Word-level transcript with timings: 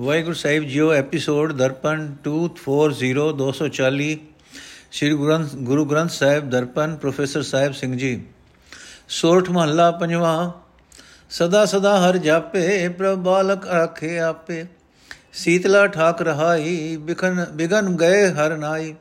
ਵਾਹਿਗੁਰੂ 0.00 0.34
ਸਾਹਿਬ 0.34 0.64
ਜੀਓ, 0.64 0.92
episode 0.92 1.52
Darpan 1.52 2.06
240 2.24 3.32
240 3.32 4.18
Sri 4.92 5.14
Granth, 5.14 5.54
Guru 5.54 5.84
Granth 5.84 6.10
Sahib 6.10 6.50
Darpan 6.50 6.96
professor 6.96 7.42
Sahib 7.42 7.72
Singh 7.72 7.98
ji. 7.98 8.22
Sorath 9.08 9.50
ਮਹੱਲਾ 9.50 9.90
ਪੰਜਵਾਂ, 9.90 10.52
ਸਦਾ 11.30 11.66
ਸਦਾ 11.66 12.08
ਹਰ 12.08 12.16
ਜਾਪੇ, 12.16 12.88
ਪ੍ਰਭ 12.88 13.18
ਬਾਲਕ 13.18 13.68
ਆਖੇ 13.68 14.18
ਆਪੇ। 14.18 14.66
ਸੀਤਲਾ 15.32 15.86
ਠਾਕ 15.86 16.22
ਰਹਾਈ, 16.22 16.96
ਬਿਖਨ, 16.96 17.46
ਬਿਗਨ 17.52 17.96
ਗਏ 17.96 18.30
ਹਰ 18.30 18.56
ਨਾਈ। 18.56 18.94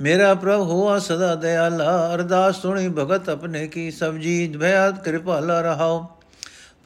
ਮੇਰਾ 0.00 0.34
ਪ੍ਰਭ 0.34 0.60
ਹੋਆ 0.60 0.98
ਸਦਾ 0.98 1.34
ਦਇਆਲਾ, 1.34 2.14
ਅਰਦਾਸ 2.14 2.62
ਸੁਣੀ 2.62 2.88
ਭਗਤ 2.88 3.28
ਆਪਣੇ 3.28 3.66
ਕੀ 3.66 3.90
ਸਭ 3.90 4.14
ਜੀ 4.14 4.56
ਭਇਆਤ 4.60 5.04
ਕਿਰਪਾਲਾ 5.04 5.60
ਰਹਾਓ। 5.60 6.15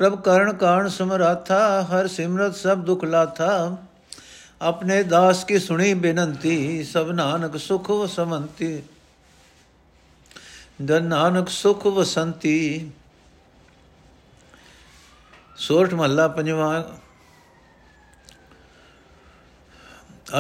ਪ੍ਰਭ 0.01 0.14
ਕਰਨ 0.21 0.53
ਕਾਰਨ 0.53 0.89
ਸਮਰਾਥਾ 0.89 1.57
ਹਰ 1.82 2.07
ਸਿਮਰਤ 2.07 2.55
ਸਭ 2.57 2.79
ਦੁਖ 2.79 3.05
ਲਾਥਾ 3.05 3.77
ਆਪਣੇ 4.61 5.03
ਦਾਸ 5.03 5.45
ਕੀ 5.45 5.58
ਸੁਣੀ 5.58 5.93
ਬੇਨੰਤੀ 5.95 6.85
ਸਭ 6.85 7.11
ਨਾਨਕ 7.11 7.57
ਸੁਖ 7.57 7.91
ਵਸੰਤੀ 7.91 8.82
ਦਰ 10.82 11.00
ਨਾਨਕ 11.00 11.49
ਸੁਖ 11.49 11.86
ਵਸੰਤੀ 11.86 12.91
ਸੋਰਠ 15.58 15.94
ਮਹੱਲਾ 15.94 16.29
ਪੰਜਵਾਂ 16.29 16.82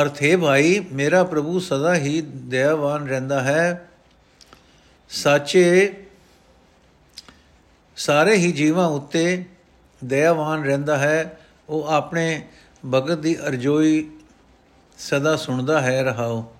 ਅਰਥ 0.02 0.22
ਹੈ 0.22 0.36
ਭਾਈ 0.36 0.80
ਮੇਰਾ 0.92 1.24
ਪ੍ਰਭੂ 1.24 1.60
ਸਦਾ 1.60 1.94
ਹੀ 1.94 2.20
ਦਇਆਵਾਨ 2.20 3.08
ਰਹਿੰਦਾ 3.08 3.42
ਹੈ 3.42 3.88
ਸਾਚੇ 5.10 5.94
ਸਾਰੇ 7.96 8.36
ਹੀ 8.36 8.52
ਜੀਵਾਂ 8.52 8.88
ਉੱਤੇ 8.88 9.44
ਦਇਆਵਾਨ 10.04 10.64
ਰਹਿੰਦਾ 10.64 10.98
ਹੈ, 10.98 11.40
ਉਹ 11.68 11.84
ਆਪਣੇ 11.84 12.46
ਭਗਤ 12.90 13.18
ਦੀ 13.18 13.34
ਅਰਜ਼ੋਈ 13.46 14.10
ਸਦਾ 14.98 15.36
ਸੁਣਦਾ 15.36 15.80
ਹੈ 15.80 16.02
ਰਹਾਓ। 16.02 16.52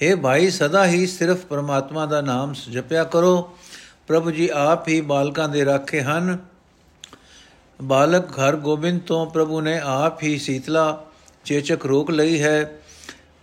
ਇਹ 0.00 0.16
ਭਾਈ, 0.16 0.50
ਸਦਾ 0.50 0.86
ਹੀ 0.86 1.06
ਸਿਰਫ 1.06 1.46
ਪਰਮਾਤਮਾ 1.46 2.06
ਦਾ 2.06 2.20
ਨਾਮ 2.20 2.54
ਜਪਿਆ 2.70 3.04
ਕਰੋ। 3.04 3.58
ਪ੍ਰਭੂ 4.06 4.30
ਜੀ 4.30 4.50
ਆਪ 4.54 4.88
ਹੀ 4.88 5.00
ਬਾਲਕਾਂ 5.00 5.48
ਦੇ 5.48 5.64
ਰਾਖੇ 5.64 6.00
ਹਨ। 6.00 6.38
ਬਾਲਕ 7.82 8.30
ਘਰ 8.30 8.56
ਗੋਬਿੰਦ 8.56 9.00
ਤੋਂ 9.00 9.26
ਪ੍ਰਭੂ 9.26 9.60
ਨੇ 9.60 9.80
ਆਪ 9.84 10.22
ਹੀ 10.22 10.38
ਸੀਤਲਾ, 10.38 11.04
ਚੇਚਕ 11.44 11.86
ਰੋਕ 11.86 12.10
ਲਈ 12.10 12.42
ਹੈ। 12.42 12.80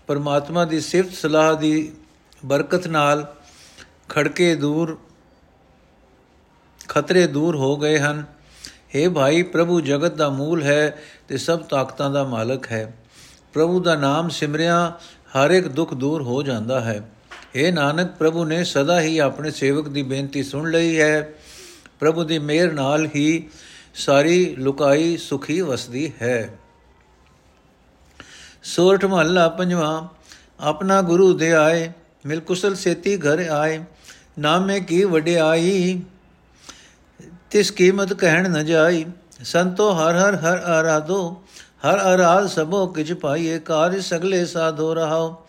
ਪਰਮਾਤਮਾ 0.07 0.65
ਦੀ 0.65 0.79
ਸਿਫਤ 0.79 1.13
ਸਲਾਹ 1.13 1.55
ਦੀ 1.55 1.91
ਬਰਕਤ 2.45 2.87
ਨਾਲ 2.87 3.35
ਖੜਕੇ 4.09 4.55
ਦੂਰ, 4.55 4.97
ਖਤਰੇ 6.87 7.27
ਦੂਰ 7.27 7.55
ਹੋ 7.55 7.77
ਗਏ 7.77 7.99
ਹਨ। 7.99 8.34
हे 8.95 9.11
ਭਾਈ, 9.11 9.43
ਪ੍ਰਭੂ 9.43 9.81
ਜਗਤ 9.81 10.15
ਦਾ 10.15 10.29
ਮੂਲ 10.29 10.63
ਹੈ 10.63 11.03
ਤੇ 11.27 11.37
ਸਭ 11.37 11.59
ਤਾਕਤਾਂ 11.59 12.11
ਦਾ 12.11 12.23
ਮਾਲਕ 12.23 12.71
ਹੈ। 12.71 12.93
ਪ੍ਰਭੂ 13.53 13.79
ਦਾ 13.79 13.95
ਨਾਮ 13.95 14.29
ਸਿਮਰਿਆ, 14.29 14.93
ਹਰ 15.37 15.51
ਇੱਕ 15.51 15.67
ਦੁੱਖ 15.67 15.93
ਦੂਰ 15.93 16.21
ਹੋ 16.21 16.43
ਜਾਂਦਾ 16.43 16.81
ਹੈ। 16.81 17.09
हे 17.31 17.73
ਨਾਨਕ, 17.73 18.11
ਪ੍ਰਭੂ 18.11 18.45
ਨੇ 18.45 18.63
ਸਦਾ 18.63 19.01
ਹੀ 19.01 19.17
ਆਪਣੇ 19.17 19.51
ਸੇਵਕ 19.51 19.87
ਦੀ 19.87 20.03
ਬੇਨਤੀ 20.03 20.43
ਸੁਣ 20.43 20.71
ਲਈ 20.71 20.99
ਹੈ। 20.99 21.33
ਪ੍ਰਭੂ 21.99 22.23
ਦੀ 22.23 22.39
ਮਿਹਰ 22.39 22.71
ਨਾਲ 22.71 23.07
ਹੀ 23.15 23.49
ਸਾਰੀ 23.95 24.55
ਲੁਕਾਈ 24.55 25.17
ਸੁਖੀ 25.17 25.61
ਵਸਦੀ 25.61 26.13
ਹੈ। 26.21 26.59
ਸੋਰਠ 28.63 29.05
ਮਹੱਲਾ 29.05 29.49
ਪੰਜਵਾਂ, 29.49 30.07
ਆਪਣਾ 30.59 31.01
ਗੁਰੂ 31.01 31.33
ਦੇ 31.33 31.53
ਆਏ, 31.53 31.91
ਮਿਲ 32.25 32.39
ਕੁਸਲ 32.39 32.75
ਸੇਤੀ 32.75 33.17
ਘਰ 33.17 33.49
ਆਏ, 33.49 33.83
ਨਾਮੇ 34.39 34.79
ਕੀ 34.79 35.03
ਵਡਿਆਈ 35.03 36.01
ਤਿਸ 37.51 37.71
ਕੀਮਤ 37.71 38.13
ਕਹਿਣ 38.13 38.49
ਨ 38.49 38.65
ਜਾਈ। 38.65 39.05
ਸੰਤੋ 39.43 39.91
ਹਰ 39.93 40.15
ਹਰ 40.15 40.35
ਹਰ 40.35 40.57
ਆਰਾਧੋ, 40.57 41.43
ਹਰ 41.85 41.99
ਆਰਾਧ 41.99 42.47
ਸਭੋ 42.47 42.85
ਕਿਛ 42.87 43.11
ਪਾਈਏ 43.13 43.59
ਕਾਰਿ 43.59 44.01
ਸਗਲੇ 44.01 44.45
ਸਾਧੋ 44.45 44.93
ਰਹਾਓ। 44.93 45.45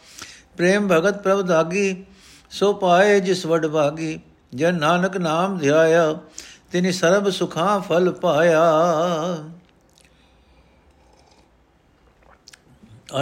ਪ੍ਰੇਮ 0.57 0.89
ਭਗਤ 0.89 1.23
ਪ੍ਰਭ 1.23 1.41
ਦਾਗੀ, 1.43 2.05
ਸੋ 2.51 2.73
ਪਾਏ 2.73 3.21
ਜਿਸ 3.21 3.47
ਵਡ 3.47 3.67
ਭਾਗੀ। 3.67 4.21
ਜਨ 4.55 4.75
ਨਾਨਕ 4.75 5.17
ਨਾਮ 5.17 5.59
ਧਿਆਇਆ, 5.59 6.13
ਤਿਨੀ 6.73 6.93
ਸਰਬ 6.93 7.31
ਸੁਖਾਂ 7.31 7.81
ਫਲ 7.81 8.11
ਪਾਇਆ। 8.13 8.63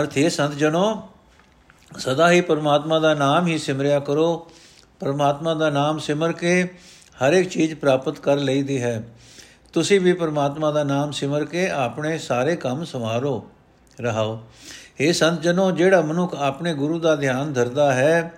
ਅਰਥੇ 0.00 0.28
ਸੰਤ 0.30 0.54
ਜਨੋ 0.54 1.08
ਸਦਾ 1.98 2.30
ਹੀ 2.30 2.40
ਪਰਮਾਤਮਾ 2.40 2.98
ਦਾ 2.98 3.14
ਨਾਮ 3.14 3.46
ਹੀ 3.46 3.58
ਸਿਮਰਿਆ 3.58 3.98
ਕਰੋ। 4.00 4.50
ਪਰਮਾਤਮਾ 5.00 5.54
ਦਾ 5.54 5.70
ਨਾਮ 5.70 5.98
ਸਿਮਰ 5.98 6.32
ਕੇ 6.32 6.78
ਹਰ 7.22 7.32
ਇੱਕ 7.32 7.48
ਚੀਜ਼ 7.48 7.74
ਪ੍ਰਾਪਤ 7.74 8.18
ਕਰ 8.18 8.36
ਲਈਦੀ 8.36 8.82
ਹੈ। 8.82 9.02
ਤੁਸੀਂ 9.72 10.00
ਵੀ 10.00 10.12
ਪਰਮਾਤਮਾ 10.12 10.70
ਦਾ 10.70 10.84
ਨਾਮ 10.84 11.10
ਸਿਮਰ 11.10 11.44
ਕੇ 11.44 11.68
ਆਪਣੇ 11.70 12.18
ਸਾਰੇ 12.18 12.56
ਕੰਮ 12.56 12.84
ਸਮਾਰੋ 12.84 13.50
ਰਹਾਓ। 14.00 14.38
ਇਹ 15.00 15.12
ਸੰਤ 15.12 15.42
ਜਨੋ 15.42 15.70
ਜਿਹੜਾ 15.70 16.00
ਮਨੁੱਖ 16.00 16.34
ਆਪਣੇ 16.34 16.74
ਗੁਰੂ 16.74 16.98
ਦਾ 16.98 17.16
ਧਿਆਨ 17.16 17.52
ਧਰਦਾ 17.52 17.92
ਹੈ, 17.92 18.32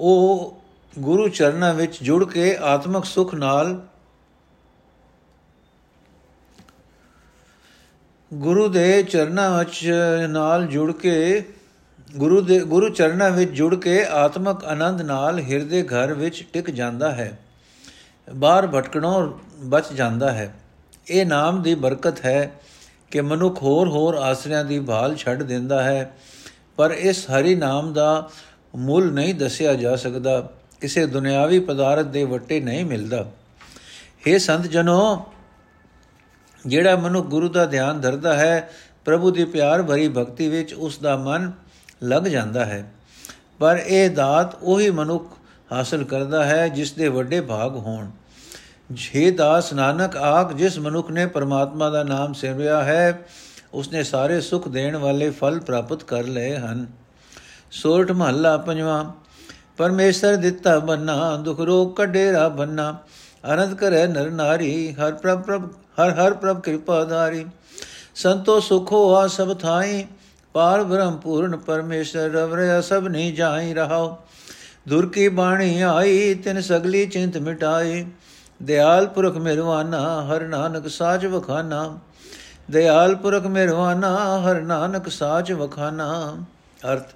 ਉਹ 0.00 0.56
ਗੁਰੂ 0.98 1.28
ਚਰਨਾਂ 1.28 1.74
ਵਿੱਚ 1.74 2.02
ਜੁੜ 2.02 2.24
ਕੇ 2.24 2.56
ਆਤਮਿਕ 2.56 3.04
ਸੁਖ 3.04 3.34
ਨਾਲ 3.34 3.80
ਗੁਰੂ 8.34 8.68
ਦੇ 8.68 9.02
ਚਰਨਾਂ 9.02 9.58
ਵਿੱਚ 9.58 9.92
ਨਾਲ 10.28 10.66
ਜੁੜ 10.66 10.92
ਕੇ 10.92 11.44
ਗੁਰੂ 12.16 12.40
ਦੇ 12.40 12.60
ਗੁਰੂ 12.60 12.88
ਚਰਨਾਂ 12.88 13.30
ਵਿੱਚ 13.30 13.50
ਜੁੜ 13.50 13.74
ਕੇ 13.74 14.04
ਆਤਮਿਕ 14.04 14.64
ਆਨੰਦ 14.64 15.02
ਨਾਲ 15.02 15.38
ਹਿਰਦੇ 15.38 15.82
ਘਰ 15.82 16.14
ਵਿੱਚ 16.14 16.46
ਟਿਕ 16.52 16.70
ਜਾਂਦਾ 16.70 17.12
ਹੈ। 17.12 17.38
ਬਾਹਰ 18.34 18.66
ਭਟਕਣੋਂ 18.66 19.38
ਬਚ 19.58 19.92
ਜਾਂਦਾ 19.92 20.32
ਹੈ। 20.32 20.54
ਇਹ 21.10 21.26
ਨਾਮ 21.26 21.62
ਦੀ 21.62 21.74
ਬਰਕਤ 21.74 22.24
ਹੈ 22.24 22.52
ਕਿ 23.10 23.20
ਮਨੁੱਖ 23.20 23.62
ਹੋਰ 23.62 23.88
ਹੋਰ 23.88 24.14
ਆਸਰਿਆਂ 24.14 24.64
ਦੀ 24.64 24.80
ਭਾਲ 24.80 25.16
ਛੱਡ 25.16 25.42
ਦਿੰਦਾ 25.42 25.82
ਹੈ। 25.82 26.16
ਪਰ 26.76 26.90
ਇਸ 26.90 27.30
ਹਰੀ 27.30 27.54
ਨਾਮ 27.54 27.92
ਦਾ 27.92 28.30
ਮੁੱਲ 28.76 29.12
ਨਹੀਂ 29.12 29.34
ਦੱਸਿਆ 29.34 29.74
ਜਾ 29.74 29.96
ਸਕਦਾ। 29.96 30.50
ਕਿਸੇ 30.80 31.06
ਦੁਨਿਆਵੀ 31.06 31.60
ਪਦਾਰਥ 31.60 32.06
ਦੇ 32.06 32.24
ਵੱਟੇ 32.24 32.60
ਨਹੀਂ 32.60 32.84
ਮਿਲਦਾ। 32.84 33.30
हे 33.98 34.38
ਸੰਤ 34.38 34.66
ਜਨੋ, 34.66 35.26
ਜਿਹੜਾ 36.66 36.96
ਮਨੁੱਖ 36.96 37.26
ਗੁਰੂ 37.26 37.48
ਦਾ 37.48 37.66
ਧਿਆਨ 37.66 38.00
ਧਰਦਾ 38.00 38.34
ਹੈ, 38.34 38.70
ਪ੍ਰਭੂ 39.04 39.30
ਦੀ 39.30 39.44
ਪਿਆਰ 39.44 39.82
ਭਰੀ 39.82 40.08
ਭਗਤੀ 40.08 40.48
ਵਿੱਚ 40.48 40.74
ਉਸ 40.74 40.98
ਦਾ 40.98 41.16
ਮਨ 41.16 41.52
ਲੱਗ 42.02 42.22
ਜਾਂਦਾ 42.22 42.64
ਹੈ। 42.64 42.92
ਪਰ 43.58 43.76
ਇਹ 43.86 44.10
ਦਾਤ 44.10 44.54
ਉਹੀ 44.62 44.90
ਮਨੁੱਖ 44.90 45.36
ਹਾਸਲ 45.72 46.04
ਕਰਦਾ 46.04 46.44
ਹੈ 46.44 46.68
ਜਿਸ 46.68 46.92
ਦੇ 46.92 47.08
ਵੱਡੇ 47.08 47.40
ਭਾਗ 47.40 47.76
ਹੋਣ। 47.76 48.10
ਜੇ 48.92 49.30
ਦਾਸ 49.30 49.72
ਨਾਨਕ, 49.72 50.16
ਆਖ 50.16 50.52
ਜਿਸ 50.52 50.78
ਮਨੁੱਖ 50.78 51.10
ਨੇ 51.10 51.26
ਪਰਮਾਤਮਾ 51.26 51.90
ਦਾ 51.90 52.02
ਨਾਮ 52.02 52.32
ਸਿਮਰਿਆ 52.32 52.82
ਹੈ, 52.84 53.26
ਉਸਨੇ 53.74 54.02
ਸਾਰੇ 54.02 54.40
ਸੁਖ 54.40 54.68
ਦੇਣ 54.68 54.96
ਵਾਲੇ 54.96 55.30
ਫਲ 55.30 55.60
ਪ੍ਰਾਪਤ 55.60 56.04
ਕਰ 56.04 56.24
ਲਏ 56.24 56.56
ਹਨ। 56.56 56.86
ਸੋਰਠ 57.70 58.10
ਮਹੱਲਾ 58.10 58.56
ਪੰਜਵਾਂ, 58.56 59.04
ਪਰਮੇਸ਼ਰ 59.76 60.36
ਦਿੱਤਾ 60.36 60.78
ਬੰਨਾ, 60.78 61.36
ਦੁਖ 61.36 61.60
ਰੋਗ 61.60 61.96
ਕਡੇਰਾ 61.96 62.48
ਬੰਨਾ 62.48 62.98
ਅਨੰਦ 63.54 63.74
ਕਰੇ 63.74 64.06
ਨਰ 64.06 64.30
ਨਾਰੀ, 64.30 64.92
ਹਰ 64.92 65.12
ਪ੍ਰਭ 65.12 65.42
ਪ੍ਰਭ 65.42 65.70
ਹਰ 65.72 66.10
ਹਰ 66.10 66.34
ਪ੍ਰਭ 66.34 66.60
ਕਿਰਪਾ 66.60 67.04
ਧਾਰੀ। 67.04 67.46
ਸੰਤੋ 68.14 68.60
ਸੁਖੋ 68.60 69.14
ਆ 69.14 69.26
ਸਭ 69.26 69.58
ਥਾਈ 69.58 70.06
ਪਾਰ 70.58 70.84
ਬ੍ਰਹਮ 70.84 71.16
ਪੂਰਨ 71.16 71.56
ਪਰਮੇਸ਼ਰ 71.56 72.30
ਰਵਰਿਆ 72.30 72.80
ਸਭ 72.80 73.06
ਨਹੀਂ 73.10 73.34
ਜਾਈ 73.34 73.74
ਰਹਾਓ। 73.74 74.18
ਦੁਰ 74.88 75.08
ਕੀ 75.08 75.28
ਬਾਣੀ 75.28 75.80
ਆਈ, 75.80 76.34
ਤਿਨ 76.34 76.60
ਸਗਲੀ 76.60 77.06
ਚਿੰਤ 77.06 77.36
ਮਿਟਾਈ। 77.36 78.06
ਦਿਆਲ 78.62 79.06
ਪੁਰਖ 79.06 79.36
ਮਿਹਰਵਾਨਾ 79.36 80.26
ਹਰ 80.26 80.40
ਨਾਨਕ 80.40 80.88
ਸਾਚ 80.88 81.26
ਵਖਾਨਾ। 81.26 81.98
ਦਿਆਲ 82.70 83.14
ਪੁਰਖ 83.14 83.46
ਮਿਹਰਵਾਨਾ 83.46 84.40
ਹਰ 84.40 84.60
ਨਾਨਕ 84.60 85.08
ਸਾਚ 85.08 85.52
ਵਖਾਨਾ। 85.52 86.36
ਅਰਥ 86.92 87.06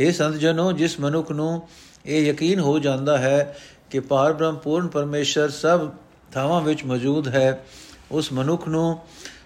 ਇਹ 0.00 0.12
ਸੰਤ 0.12 0.34
ਜਨੋ, 0.34 0.72
ਜਿਸ 0.72 1.00
ਮਨੁੱਖ 1.00 1.30
ਨੂੰ 1.30 1.68
ਇਹ 2.06 2.32
ਯਕੀਨ 2.32 2.60
ਹੋ 2.60 2.78
ਜਾਂਦਾ 2.78 3.18
ਹੈ 3.18 3.56
ਕਿ 3.90 4.00
ਪਾਰ 4.00 4.32
ਬ੍ਰਹਮ 4.32 4.56
ਪੂਰਨ 4.56 4.88
ਪਰਮੇਸ਼ਰ 4.88 5.48
ਸਭ 5.50 5.90
ਥਾਵਾਂ 6.34 6.60
ਵਿੱਚ 6.60 6.84
ਮੌਜੂਦ 6.84 7.28
ਹੈ, 7.28 7.64
ਉਸ 8.10 8.32
ਮਨੁੱਖ 8.32 8.68
ਨੂੰ 8.68 8.98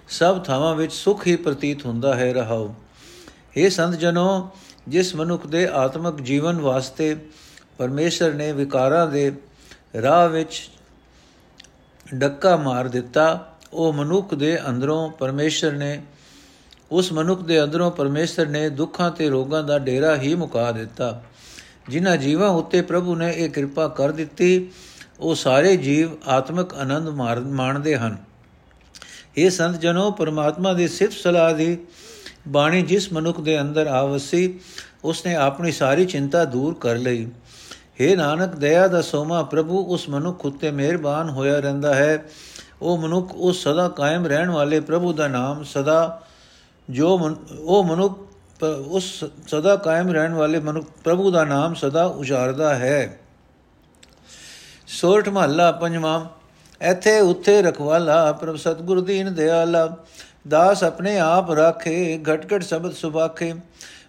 ਸਭ 0.09 0.45
ਥਾਵਾਂ 0.45 0.75
ਵਿੱਚ 0.75 0.93
ਸੁਖ 0.93 1.27
ਹੀ 1.27 1.37
ਪ੍ਰਤੀਤ 1.37 1.87
ਹੁੰਦਾ 1.87 2.15
ਹੈ, 2.15 2.33
ਰਹਾਓ। 2.33 2.75
ਇਹ 3.57 3.71
ਸੰਤ 3.71 3.95
ਜਨੋ, 3.95 4.51
ਜਿਸ 4.89 5.15
ਮਨੁੱਖ 5.15 5.47
ਦੇ 5.47 5.67
ਆਤਮਿਕ 5.67 6.23
ਜੀਵਨ 6.23 6.61
ਵਾਸਤੇ 6.61 7.17
ਪਰਮੇਸ਼ਰ 7.79 8.33
ਨੇ 8.35 8.53
ਵਿਕਾਰਾਂ 8.53 9.07
ਦੇ 9.07 9.33
ਰਾਹ 10.03 10.29
ਵਿੱਚ 10.29 10.71
ਡੱਕਾ 12.15 12.57
ਮਾਰ 12.57 12.89
ਦਿੱਤਾ, 12.89 13.57
ਉਹ 13.73 13.93
ਮਨੁੱਖ 13.93 14.35
ਦੇ 14.35 14.59
ਅੰਦਰੋਂ 14.69 15.11
ਪਰਮੇਸ਼ਰ 15.11 15.73
ਨੇ, 15.73 16.03
ਉਸ 16.91 17.13
ਮਨੁੱਖ 17.13 17.43
ਦੇ 17.43 17.63
ਅੰਦਰੋਂ 17.63 17.91
ਪਰਮੇਸ਼ਰ 17.91 18.47
ਨੇ 18.47 18.69
ਦੁੱਖਾਂ 18.69 19.11
ਤੇ 19.11 19.29
ਰੋਗਾਂ 19.29 19.63
ਦਾ 19.65 19.79
ਡੇਰਾ 19.79 20.17
ਹੀ 20.17 20.35
ਮੁਕਾ 20.35 20.73
ਦਿੱਤਾ। 20.73 21.23
ਜਿਨ੍ਹਾਂ 21.89 22.17
ਜੀਵਾਂ 22.17 22.49
ਉੱਤੇ 22.49 22.83
ਪ੍ਰਭੂ 22.83 23.15
ਨੇ 23.15 23.33
ਇਹ 23.37 23.51
ਕਿਰਪਾ 23.51 23.89
ਕਰ 23.89 24.13
ਦਿੱਤੀ, 24.13 24.71
ਉਹ 25.21 25.35
ਸਾਰੇ 25.35 25.77
ਜੀਵ 25.77 26.11
ਆਤਮਿਕ 26.27 26.75
ਆਨੰਦ 26.75 27.09
ਮਾਣਦੇ 27.49 27.97
ਹਨ। 27.97 28.17
ਇਹ 29.37 29.51
ਸੰਤ 29.51 29.81
ਜਨੋ, 29.81 30.11
ਪਰਮਾਤਮਾ 30.11 30.73
ਦੀ 30.73 30.89
ਸਿਫਤ 30.89 31.13
ਸਲਾਹ 31.13 31.53
ਦੀ 31.55 31.79
ਬਾਣੀ 32.49 32.83
ਜਿਸ 32.83 33.13
ਮਨੁੱਖ 33.13 33.41
ਦੇ 33.41 33.61
ਅੰਦਰ 33.61 33.87
ਆਵਸੀ 33.87 34.61
ਉਸਨੇ 35.05 35.35
ਆਪਣੀ 35.35 35.73
ਸਾਰੀ 35.73 36.05
ਚਿੰਤਾ 36.07 36.45
ਦੂਰ 36.45 36.75
ਕਰ 36.75 36.97
ਲਈ। 36.97 37.29
हे 38.01 38.17
ਨਾਨਕ, 38.17 38.55
ਦਇਆ 38.55 38.89
ਦਾ 38.89 39.01
ਸੋਮਾ 39.03 39.43
ਪ੍ਰਭੂ, 39.43 39.85
ਉਸ 39.85 40.09
ਮਨੁੱਖ 40.09 40.45
ਉਤੇ 40.45 40.71
ਮਿਹਰਬਾਨ 40.71 41.31
ਹੋਇਆ 41.31 41.59
ਰਹਿੰਦਾ 41.61 41.95
ਹੈ। 41.95 42.25
ਉਹ 42.83 42.99
ਮਨੁੱਖ 42.99 43.35
ਉਸ 43.35 43.63
ਸਦਾ 43.63 43.89
ਕਾਇਮ 43.89 44.27
ਰਹਿਣ 44.27 44.51
ਵਾਲੇ 44.51 44.81
ਪ੍ਰਭੂ 44.81 45.13
ਦਾ 45.13 45.29
ਨਾਮ 45.29 45.63
ਸਦਾ 45.65 46.23
ਜੋ 46.91 47.39
ਉਹ 47.61 47.85
ਮਨੁੱਖ, 47.85 48.19
ਉਸ 48.87 49.25
ਸਦਾ 49.49 49.77
ਕਾਇਮ 49.77 50.11
ਰਹਿਣ 50.11 50.35
ਵਾਲੇ 50.35 50.61
ਮਨੁੱਖ, 50.61 50.87
ਪ੍ਰਭੂ 51.05 51.31
ਦਾ 51.31 51.45
ਨਾਮ 51.45 51.75
ਸਦਾ 51.75 52.05
ਉਚਾਰਦਾ 52.05 52.75
ਹੈ। 52.75 53.21
ਸੋਰਠ 54.87 55.29
ਮਹੱਲਾ 55.29 55.73
ਪੰਜਵਾਂ, 55.73 56.25
ਇੱਥੇ 56.81 57.21
ਉੱਥੇ 57.21 57.63
ਰਖਵਾਲਾ 57.63 58.33
ਪ੍ਰਭ 58.33 58.57
ਸਤਗੁਰ 58.57 59.01
ਦੀਨ 59.01 59.35
ਦਿਆਲਾ। 59.35 59.97
ਦਾਸ 60.45 60.83
ਆਪਣੇ 60.85 61.19
ਆਪ 61.19 61.51
ਰਾਖੇ 61.51 62.19
ਘਟ 62.25 62.53
ਘਟ 62.55 62.63
ਸ਼ਬਦ 62.63 62.93
ਸੁਭਾਖੇ 62.93 63.53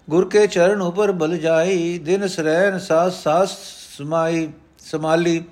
ਗੁਰ 0.09 0.27
ਕੇ 0.29 0.45
ਚਰਨ 0.47 0.81
ਉਪਰ 0.81 1.11
ਬਲ 1.13 1.37
ਜਾਈ 1.37 1.97
ਦਿਨ 1.97 2.27
ਸਰੈਨ 2.27 2.77
ਸਾਸ 2.79 3.21
ਸਾਸ 3.23 3.57
ਸਮਾਈ 3.97 4.47
ਸਮਾਲੀ 4.81 5.43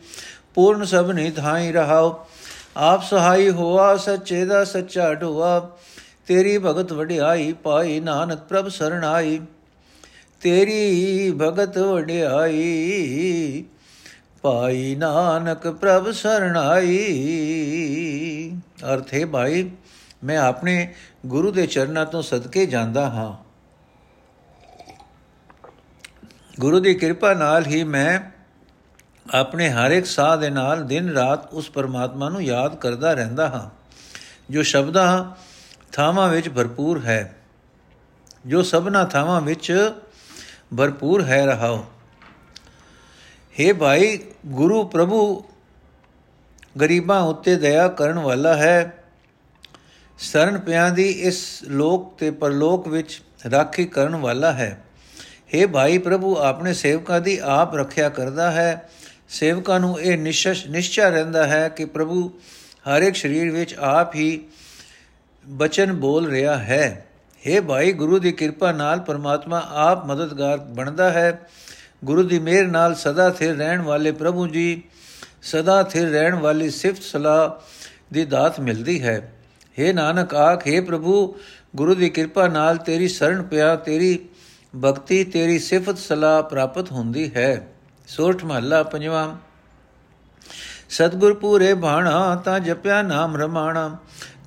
ਪੂਰਨ 0.55 0.83
ਸਭ 0.85 1.11
ਨਿਧਾਈ 1.11 1.71
ਰਹਾਓ 1.71 2.15
ਆਪ 2.77 3.03
ਸਹਾਈ 3.03 3.49
ਹੋਆ 3.51 3.95
ਸੱਚੇ 3.97 4.43
ਦਾ 4.45 4.63
ਸੱਚਾ 4.63 5.13
ਢੋਆ 5.13 5.59
ਤੇਰੀ 6.27 6.57
ਭਗਤ 6.57 6.91
ਵਡਿਆਈ 6.93 7.51
ਪਾਈ 7.63 7.99
ਨਾਨਕ 7.99 8.39
ਪ੍ਰਭ 8.49 8.67
ਸਰਣ 8.69 9.03
ਆਈ 9.03 9.39
ਤੇਰੀ 10.41 11.31
ਭਗਤ 11.31 11.77
ਵਡਿਆਈ 11.77 13.63
ਪਾਈ 14.43 14.95
ਨਾਨਕ 14.95 15.67
ਪ੍ਰਭ 15.71 16.11
ਸਰਣ 16.11 16.57
ਆਈ 16.57 16.97
ਅਰਥੇ 18.85 19.23
ਭਾਈ 19.25 19.69
ਮੈਂ 20.23 20.37
ਆਪਣੇ 20.37 20.93
ਗੁਰੂ 21.25 21.51
ਦੇ 21.51 21.65
ਚਰਨਾਂ 21.67 22.05
ਤੋਂ 22.05 22.21
ਸਦਕੇ 22.21 22.65
ਜਾਂਦਾ 22.65 23.09
ਹਾਂ। 23.09 23.31
ਗੁਰੂ 26.59 26.79
ਦੀ 26.79 26.93
ਕਿਰਪਾ 26.93 27.33
ਨਾਲ 27.33 27.65
ਹੀ 27.65 27.83
ਮੈਂ 27.83 28.19
ਆਪਣੇ 29.33 29.69
ਹਰ 29.69 29.91
ਇੱਕ 29.91 30.05
ਸਾਹ 30.05 30.37
ਦੇ 30.37 30.49
ਨਾਲ 30.49 30.83
ਦਿਨ 30.87 31.09
ਰਾਤ 31.09 31.53
ਉਸ 31.53 31.69
ਪਰਮਾਤਮਾ 31.69 32.29
ਨੂੰ 32.29 32.41
ਯਾਦ 32.43 32.75
ਕਰਦਾ 32.75 33.13
ਰਹਿੰਦਾ 33.13 33.47
ਹਾਂ, 33.47 33.69
ਜੋ 34.49 34.63
ਸ਼ਬਦਾਂ 34.63 35.25
ਥਾਵਾਂ 35.91 36.27
ਵਿੱਚ 36.29 36.49
ਭਰਪੂਰ 36.49 37.05
ਹੈ, 37.05 37.35
ਜੋ 38.45 38.61
ਸਭਨਾ 38.63 39.03
ਥਾਵਾਂ 39.05 39.41
ਵਿੱਚ 39.41 39.93
ਭਰਪੂਰ 40.77 41.23
ਹੈ 41.23 41.45
ਰਹਾਓ 41.45 41.85
हे 43.55 43.75
ਭਾਈ, 43.77 44.17
ਗੁਰੂ 44.45 44.83
ਪ੍ਰਭੂ, 44.83 45.43
ਗਰੀਬਾਂ 46.79 47.21
ਉੱਤੇ 47.21 47.55
ਦਇਆ 47.55 47.87
ਕਰਨ 47.87 48.19
ਵਾਲਾ 48.19 48.55
ਹੈ 48.55 49.02
ਸਰਨ 50.23 50.57
ਪਿਆਂ 50.57 50.91
ਦੀ 50.91 51.09
ਇਸ 51.09 51.59
ਲੋਕ 51.63 52.17
ਤੇ 52.17 52.31
ਪਰਲੋਕ 52.31 52.87
ਵਿੱਚ 52.87 53.21
ਰਾਖੀ 53.51 53.85
ਕਰਨ 53.85 54.15
ਵਾਲਾ 54.15 54.51
ਹੈ। 54.51 54.83
हे 55.55 55.67
ਭਾਈ 55.67 55.97
ਪ੍ਰਭੂ, 55.97 56.35
ਆਪਣੇ 56.35 56.73
ਸੇਵਕਾਂ 56.73 57.21
ਦੀ 57.21 57.39
ਆਪ 57.43 57.75
ਰੱਖਿਆ 57.75 58.09
ਕਰਦਾ 58.09 58.51
ਹੈ। 58.51 58.89
ਸੇਵਕਾਂ 59.29 59.79
ਨੂੰ 59.79 60.01
ਇਹ 60.01 60.17
ਨਿਸ਼ਚ 60.17 60.63
ਨਿਸ਼ਚੈ 60.69 61.09
ਰਹਿੰਦਾ 61.09 61.47
ਹੈ 61.47 61.69
ਕਿ 61.69 61.85
ਪ੍ਰਭੂ 61.85 62.29
ਹਰ 62.89 63.01
ਇੱਕ 63.01 63.15
ਸਰੀਰ 63.15 63.51
ਵਿੱਚ 63.51 63.75
ਆਪ 63.79 64.15
ਹੀ 64.15 64.43
ਬਚਨ 65.47 65.93
ਬੋਲ 65.93 66.27
ਰਿਹਾ 66.27 66.57
ਹੈ। 66.57 67.05
हे 67.47 67.63
ਭਾਈ, 67.63 67.91
ਗੁਰੂ 67.91 68.19
ਦੀ 68.19 68.31
ਕਿਰਪਾ 68.31 68.71
ਨਾਲ 68.71 68.99
ਪਰਮਾਤਮਾ 68.99 69.67
ਆਪ 69.69 70.05
ਮਦਦਗਾਰ 70.05 70.57
ਬਣਦਾ 70.57 71.11
ਹੈ। 71.11 71.39
ਗੁਰੂ 72.05 72.23
ਦੀ 72.23 72.39
ਮਿਹਰ 72.39 72.67
ਨਾਲ 72.67 72.95
ਸਦਾ 72.95 73.31
ਸਥਿਰ 73.31 73.55
ਰਹਿਣ 73.55 73.81
ਵਾਲੇ 73.81 74.11
ਪ੍ਰਭੂ 74.11 74.47
ਜੀ, 74.47 74.83
ਸਦਾ 75.41 75.83
ਸਥਿਰ 75.83 76.09
ਰਹਿਣ 76.09 76.35
ਵਾਲੀ 76.35 76.69
ਸਿਫਤ 76.69 77.03
ਸਲਾਹ 77.03 77.49
ਦੀ 78.13 78.25
ਦਾਤ 78.25 78.59
ਮਿਲਦੀ 78.59 79.03
ਹੈ। 79.03 79.33
हे 79.79 79.93
ਨਾਨਕ 79.93 80.35
ਆਖੇ 80.35 80.81
ਪ੍ਰਭੂ, 80.81 81.35
ਗੁਰੂ 81.75 81.95
ਦੀ 81.95 82.09
ਕਿਰਪਾ 82.09 82.47
ਨਾਲ 82.47 82.77
ਤੇਰੀ 82.77 83.07
ਸ਼ਰਨ 83.07 83.43
ਪਿਆ, 83.43 83.75
ਤੇਰੀ 83.75 84.19
ਭਗਤੀ, 84.81 85.23
ਤੇਰੀ 85.23 85.59
ਸਿਫਤ 85.59 85.97
ਸਲਾਹ 85.97 86.43
ਪ੍ਰਾਪਤ 86.43 86.91
ਹੁੰਦੀ 86.91 87.31
ਹੈ। 87.35 87.67
ਸੋਠ 88.07 88.43
ਮਹੱਲਾ 88.45 88.83
ਪੰਜਵਾਂ। 88.83 89.37
ਸਤਗੁਰ 90.89 91.33
ਪੂਰੇ 91.33 91.73
ਬਾਣਾ, 91.73 92.35
ਤਾਂ 92.35 92.59
ਜਪਿਆ 92.59 93.01
ਨਾਮ 93.01 93.37
ਰਮਾਣਾ। 93.37 93.97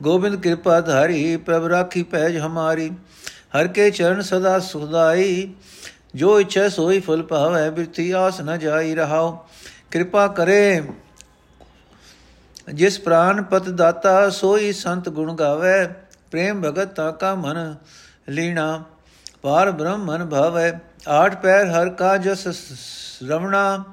ਗੋਬਿੰਦ 0.02 0.42
ਕਿਰਪਾ 0.42 0.80
ਧਾਰੀ, 0.80 1.36
ਪ੍ਰਭ 1.36 1.64
ਰਾਖੀ 1.64 2.02
ਪੈਜ 2.02 2.38
ਹਮਾਰੀ। 2.38 2.90
ਹਰ 3.26 3.66
ਕੇ 3.66 3.90
ਚਰਨ 3.90 4.20
ਸਦਾ 4.20 4.58
ਸੁਖਦਾਈ, 4.58 5.54
ਜੋ 6.14 6.40
ਇਛੈ 6.40 6.68
ਸੋਈ 6.68 7.00
ਫਲ 7.00 7.22
ਪਾਵੇ 7.22 7.70
ਬਿਰਤੀ 7.70 8.10
ਆਸ 8.10 8.40
ਨ 8.40 8.58
ਜਾਈ 8.58 8.94
ਰਹਾਓ 8.94 9.46
ਕਿਰਪਾ 9.90 10.28
ਕਰੇ 10.28 10.82
ਜਿਸ 12.68 12.98
ਪ੍ਰਾਨ 13.00 13.42
ਪਤ 13.42 13.68
ਦਾਤਾ 13.68 14.30
ਸੋਈ 14.30 14.72
ਸੰਤ 14.72 15.08
ਗੁਣ 15.08 15.34
ਗਾਵੇ, 15.34 15.86
ਪ੍ਰੇਮ 16.30 16.62
ਭਗਤ 16.62 16.94
ਤਾ 16.94 17.10
ਕਾ 17.10 17.34
ਮਨ 17.34 17.74
ਲੀਣਾ, 18.28 18.82
ਪਾਰ 19.42 19.70
ਬ੍ਰਹਮਨ 19.70 20.24
ਭਾਵੇ, 20.26 20.72
ਆਠ 21.08 21.36
ਪੈਰ 21.42 21.66
ਹਰ 21.66 21.88
ਕਾ 21.90 22.16
ਜਸ 22.16 22.46
ਰਵਣਾ। 23.28 23.84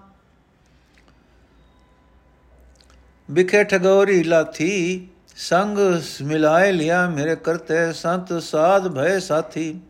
ਬਿਖੇ 3.32 3.64
ਠਗੋਰੀ 3.64 4.24
ਲਾਥੀ, 4.24 5.08
ਸੰਗ 5.36 5.78
ਮਿਲਾਏ 6.22 6.72
ਲਿਆ 6.72 7.08
ਮੇਰੇ 7.10 7.36
ਕਰਤੇ 7.36 7.92
ਸੰਤ 7.94 8.34
ਸਾਧ 8.44 8.88
ਭਏ 8.88 9.20
ਸਾਥੀ। 9.20 9.82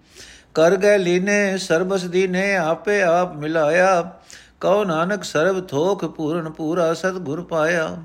ਕਰ 0.54 0.76
ਗਏ 0.76 0.98
ਲੀਨੇ, 0.98 1.58
ਸਰਬਸ 1.58 2.04
ਦੀਨੇ 2.04 2.56
ਆਪੇ 2.56 3.02
ਆਪ 3.02 3.36
ਮਿਲਾਇਆ, 3.36 4.20
ਕਉ 4.62 4.84
ਨਾਨਕ 4.84 5.24
ਸਰਬ 5.24 5.68
ਥੋਖ 5.68 6.06
ਪੂਰਨ 6.06 6.50
ਪੂਰਾ 6.50 6.94
ਸਤਗੁਰ 6.94 7.44
ਪਾਇਆ। 7.44 7.98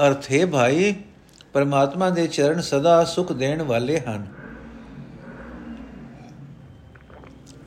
ਅਰਥ, 0.00 0.32
ਹੈ 0.32 0.46
ਭਾਈ, 0.46 0.94
ਪਰਮਾਤਮਾ 1.52 2.10
ਦੇ 2.10 2.26
ਚਰਨ 2.26 2.60
ਸਦਾ 2.60 3.04
ਸੁਖ 3.04 3.32
ਦੇਣ 3.32 3.62
ਵਾਲੇ 3.62 4.00
ਹਨ। 4.00 4.26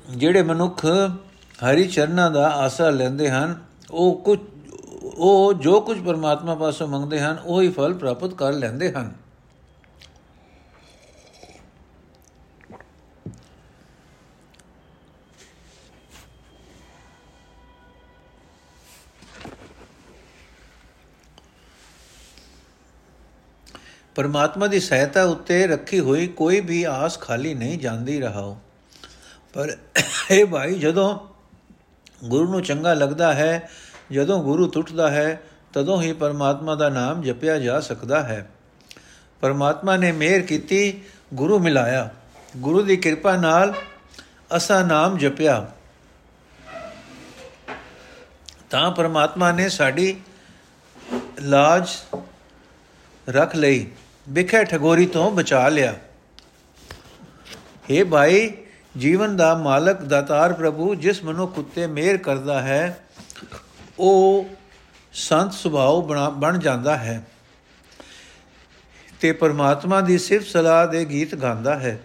ਜਿਹੜੇ 0.10 0.42
ਮਨੁੱਖ 0.42 0.86
ਹਰੀ 1.70 1.88
ਚਰਨਾਂ 1.88 2.32
ਦਾ 2.32 2.50
ਆਸਰਾ 2.50 2.90
ਲੈਂਦੇ 2.90 3.30
ਹਨ, 3.30 3.56
ਉਹ 3.92 4.22
ਕੁਝ 4.22 4.40
ਉਹ 5.18 5.54
ਜੋ 5.54 5.82
ਕੁਝ 5.82 6.00
ਪਰਮਾਤਮਾ 6.06 6.56
ਪਾਸੋਂ 6.56 6.88
ਮੰਗਦੇ 6.88 7.20
ਹਨ, 7.20 7.38
ਉਹ 7.46 7.62
ਹੀ 7.62 7.70
ਫਲ 7.70 7.94
ਪ੍ਰਾਪਤ 7.94 8.34
ਕਰ 8.34 8.54
ਲੈਂਦੇ 8.54 8.92
ਹਨ। 8.92 9.12
ਪਰਮਾਤਮਾ 24.20 24.68
ਦੀ 24.68 24.80
ਸਹਾਇਤਾ 24.80 25.24
ਉੱਤੇ 25.24 25.68
ਰੱਖੀ 25.68 26.00
ਹੋਈ 26.00 26.28
ਕੋਈ 26.28 26.60
ਵੀ 26.60 26.84
ਆਸ 26.84 27.20
ਖਾਲੀ 27.20 27.54
ਨਹੀਂ 27.54 27.80
ਜਾਂਦੀ 27.80 28.22
ਰਹਾਓ। 28.22 28.58
ਪਰ 29.54 29.78
ਇਹ 30.32 30.46
ਭਾਈ 30.46 30.80
ਜਦੋਂ 30.80 31.20
ਗੁਰੂ 32.24 32.52
ਨੂੰ 32.52 32.62
ਚੰਗਾ 32.62 32.94
ਲੱਗਦਾ 32.94 33.34
ਹੈ, 33.34 33.70
ਜਦੋਂ 34.12 34.44
ਗੁਰੂ 34.44 34.70
ਟੁੱਟਦਾ 34.70 35.12
ਹੈ, 35.12 35.42
ਤਦੋਂ 35.74 36.02
ਹੀ 36.02 36.14
ਪਰਮਾਤਮਾ 36.14 36.76
ਦਾ 36.76 36.90
ਨਾਮ 36.90 37.22
ਜਪਿਆ 37.22 37.60
ਜਾ 37.60 37.80
ਸਕਦਾ 37.80 38.24
ਹੈ। 38.24 38.50
ਪਰਮਾਤਮਾ 39.42 39.98
ਨੇ 39.98 40.12
ਮਿਹਰ 40.12 40.42
ਕੀਤੀ, 40.42 41.02
ਗੁਰੂ 41.34 41.60
ਮਿਲਾਇਆ। 41.60 42.10
ਗੁਰੂ 42.58 42.82
ਦੀ 42.82 42.98
ਕਿਰਪਾ 42.98 43.36
ਨਾਲ 43.36 43.74
ਅਸਾ 44.58 44.84
ਨਾਮ 44.84 45.18
ਜਪਿਆ। 45.18 45.72
ਤਾਂ 48.70 48.92
ਪਰਮਾਤਮਾ 48.92 49.52
ਨੇ 49.52 49.70
ਸਾਡੀ 49.70 50.22
ਲਾਜ 51.42 51.90
ਰੱਖ 53.30 53.56
ਲਈ। 53.56 53.92
ਵਿਖੇ 54.30 54.66
ਠਗੋਰੀ 54.66 55.06
ਤੋਂ 55.06 55.32
ਬਚਾ 55.32 55.70
ਲਿਆ। 55.70 55.96
हे 57.92 58.06
ਭਾਈ, 58.06 58.52
ਜੀਵਨ 58.98 59.38
ਦਾ 59.38 59.58
ਮਾਲਕ 59.58 60.02
ਦਾਤਾਰ 60.02 60.54
ਪ੍ਰਭੂ, 60.54 60.96
ਜਿਸ 60.96 61.24
ਮਨੁੱਖ 61.24 61.58
ਉੱਤੇ 61.58 61.88
ਮਿਹਰ 61.88 62.18
ਕਰਦਾ 62.18 62.62
ਹੈ, 62.62 63.00
ਉਹ 64.00 64.50
ਸੰਤ 65.14 65.54
ਸੁਭਾਅ 65.54 66.30
ਬਣ 66.30 66.58
ਜਾਂਦਾ 66.58 66.98
ਹੈ। 66.98 67.28
ਤੇ 69.22 69.32
ਪਰਮਾਤਮਾ 69.32 70.02
ਦੀ 70.02 70.18
ਸਿਫਤ 70.18 70.48
ਸਲਾਹ 70.48 70.88
ਦੇ 70.88 71.06
ਗੀਤ 71.06 71.36
ਗਾਉਂਦਾ 71.36 71.80
ਹੈ। 71.80 72.00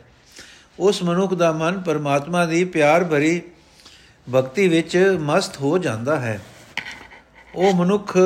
ਉਸ 0.78 1.02
ਮਨੁੱਖ 1.02 1.34
ਦਾ 1.34 1.52
ਮਨ 1.52 1.80
ਪਰਮਾਤਮਾ 1.80 2.46
ਦੀ 2.46 2.64
ਪਿਆਰ 2.64 3.04
ਭਰੀ 3.04 3.42
ਭਗਤੀ 4.34 4.68
ਵਿੱਚ 4.68 5.16
ਮਸਤ 5.20 5.56
ਹੋ 5.56 5.78
ਜਾਂਦਾ 5.78 6.20
ਹੈ। 6.20 6.40
ਉਹ 7.54 7.74
ਮਨੁੱਖ 7.74 8.18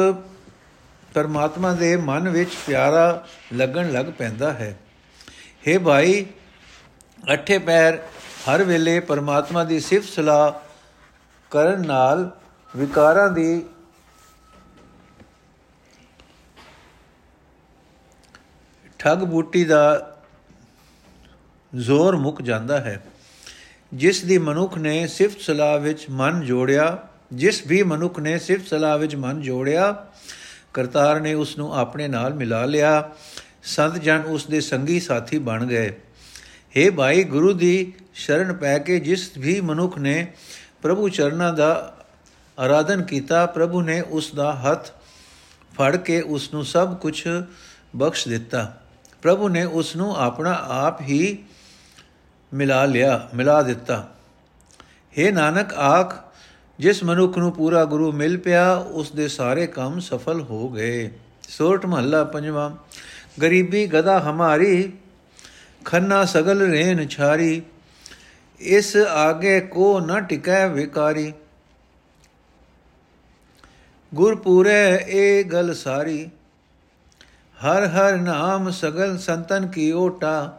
ਪਰਮਾਤਮਾ 1.15 1.73
ਦੇ 1.73 1.97
ਮਨ 1.97 2.29
ਵਿੱਚ 2.29 2.51
ਪਿਆਰਾ 2.67 3.27
ਲੱਗਣ 3.53 3.93
ਲੱਗ 3.93 4.07
ਪੈਂਦਾ 4.19 4.53
ਹੈ। 4.53 4.79
हे 5.69 5.81
ਭਾਈ, 5.81 6.27
ਅਠੇ 7.35 7.59
ਪੈਰ 7.59 7.99
ਹਰ 8.49 8.63
ਵੇਲੇ 8.63 9.01
ਪਰਮਾਤਮਾ 9.01 9.65
ਦੀ 9.65 9.81
ਸਿਫਤ 9.81 10.09
ਸਲਾਹ 10.09 10.53
ਕਰਨ 11.51 11.87
ਨਾਲ 11.87 12.31
ਵਿਕਾਰਾਂ 12.77 13.29
ਦੀ 13.29 13.63
ਠੱਗ 18.99 19.19
ਬੂਟੀ 19.19 19.65
ਦਾ 19.65 20.17
ਜ਼ੋਰ 21.77 22.17
ਮੁੱਕ 22.17 22.43
ਜਾਂਦਾ 22.43 22.81
ਹੈ। 22.81 23.05
ਜਿਸ 23.95 24.25
ਦੀ 24.25 24.39
ਮਨੁੱਖ 24.39 24.79
ਨੇ 24.79 25.07
ਸਿਫਤ 25.07 25.41
ਸਲਾਹ 25.41 25.79
ਵਿੱਚ 25.79 26.07
ਮਨ 26.11 26.41
ਜੋੜਿਆ, 26.41 26.99
ਜਿਸ 27.33 27.67
ਵੀ 27.67 27.83
ਮਨੁੱਖ 27.83 28.19
ਨੇ 28.19 28.39
ਸਿਫਤ 28.39 28.67
ਸਲਾਹ 28.67 28.99
ਵਿੱਚ 28.99 29.17
ਮਨ 29.17 29.41
ਜੋੜਿਆ 29.41 30.07
ਕਰਤਾਰ 30.75 31.21
ਨੇ 31.21 31.35
ਉਸ 31.35 31.59
ਨੂੰ 31.59 31.77
ਆਪਣੇ 31.77 32.09
ਨਾਲ 32.09 32.35
ਮਿਲਾ 32.35 32.65
ਲਿਆ। 32.65 33.11
ਸੰਤ 33.63 33.95
ਜਨ 33.95 34.23
ਉਸ 34.27 34.47
ਦੇ 34.47 34.61
ਸੰਗੀ 34.61 35.01
ਸਾਥੀ 35.01 35.39
ਬਣ 35.39 35.67
ਗਏ। 35.67 36.01
हे 36.79 36.93
ਭਾਈ, 36.93 37.25
ਗੁਰੂ 37.25 37.53
ਦੀ 37.53 37.93
ਸ਼ਰਨ 38.15 38.53
ਪੈ 38.53 38.79
ਕੇ 38.79 39.01
ਜਿਸ 39.01 39.31
ਵੀ 39.39 39.61
ਮਨੁੱਖ 39.61 39.99
ਨੇ 39.99 40.33
ਪ੍ਰਭੂ 40.83 41.09
ਚਰਨਾਂ 41.09 41.53
ਦਾ 41.53 41.97
ਆਰਾਧਨ 42.59 43.03
ਕੀਤਾ, 43.03 43.47
ਪ੍ਰਭੂ 43.47 43.83
ਨੇ 43.83 44.01
ਉਸ 44.01 44.35
ਦਾ 44.35 44.53
ਹੱਥ 44.55 44.87
ਫੜ 45.75 45.97
ਕੇ 45.97 46.21
ਉਸ 46.21 46.55
ਨੂੰ 46.55 46.65
ਸਭ 46.65 46.97
ਕੁਝ 46.97 47.29
ਬਖਸ਼ 47.97 48.29
ਦਿੱਤਾ। 48.29 48.81
ਪ੍ਰਭੂ 49.23 49.49
ਨੇ 49.49 49.65
ਉਸ 49.65 49.97
ਨੂੰ 49.97 50.17
ਆਪਣਾ 50.17 50.53
ਆਪ 50.69 51.01
ਹੀ 51.01 51.45
ਮਿਲਾ 52.55 52.85
ਲਿਆ, 52.85 53.29
ਮਿਲਾ 53.35 53.63
ਦਿੱਤਾ। 53.63 54.15
हे 55.19 55.33
ਨਾਨਕ, 55.33 55.75
ਆਖ 55.75 56.28
ਜਿਸ 56.79 57.03
ਮਨੁੱਖ 57.05 57.39
ਨੂੰ 57.39 57.53
ਪੂਰਾ 57.53 57.85
ਗੁਰੂ 57.85 58.13
ਮਿਲ 58.13 58.37
ਪਿਆ, 58.39 58.75
ਉਸ 58.75 59.11
ਦੇ 59.11 59.29
ਸਾਰੇ 59.29 59.67
ਕੰਮ 59.67 60.01
ਸਫਲ 60.01 60.41
ਹੋ 60.41 60.69
ਗਏ। 60.69 61.11
ਸੋਰਠ 61.49 61.87
ਮਹੱਲਾ 61.87 62.25
ਪੰਜਵਾਂ, 62.25 62.71
ਗਰੀਬੀ 63.43 63.87
ਗਦਾ 63.87 64.21
ਹਮਾਰੀ, 64.21 64.93
ਖੰਨਾ 65.85 66.25
ਸਗਲ 66.25 66.71
ਰੇਨ 66.71 67.09
ਛਾਰੀ, 67.09 67.63
ਇਸ 68.61 68.97
ਆਗੇ 68.97 69.61
ਕੋ 69.61 70.01
ਨ 70.01 70.21
ਟਿਕੈ 70.21 70.69
ਵਿਕਾਰੀ। 70.69 71.33
ਗੁਰ 74.15 74.37
ਪੂਰੇ 74.37 75.05
ਇਹ 75.09 75.45
ਗਲ 75.45 75.75
ਸਾਰੀ, 75.75 76.31
ਹਰ 77.57 77.87
ਹਰ 77.87 78.17
ਨਾਮ 78.17 78.71
ਸਗਲ 78.71 79.19
ਸੰਤਨ 79.19 79.67
ਕੀ 79.67 79.93
ਓਟਾ। 79.93 80.59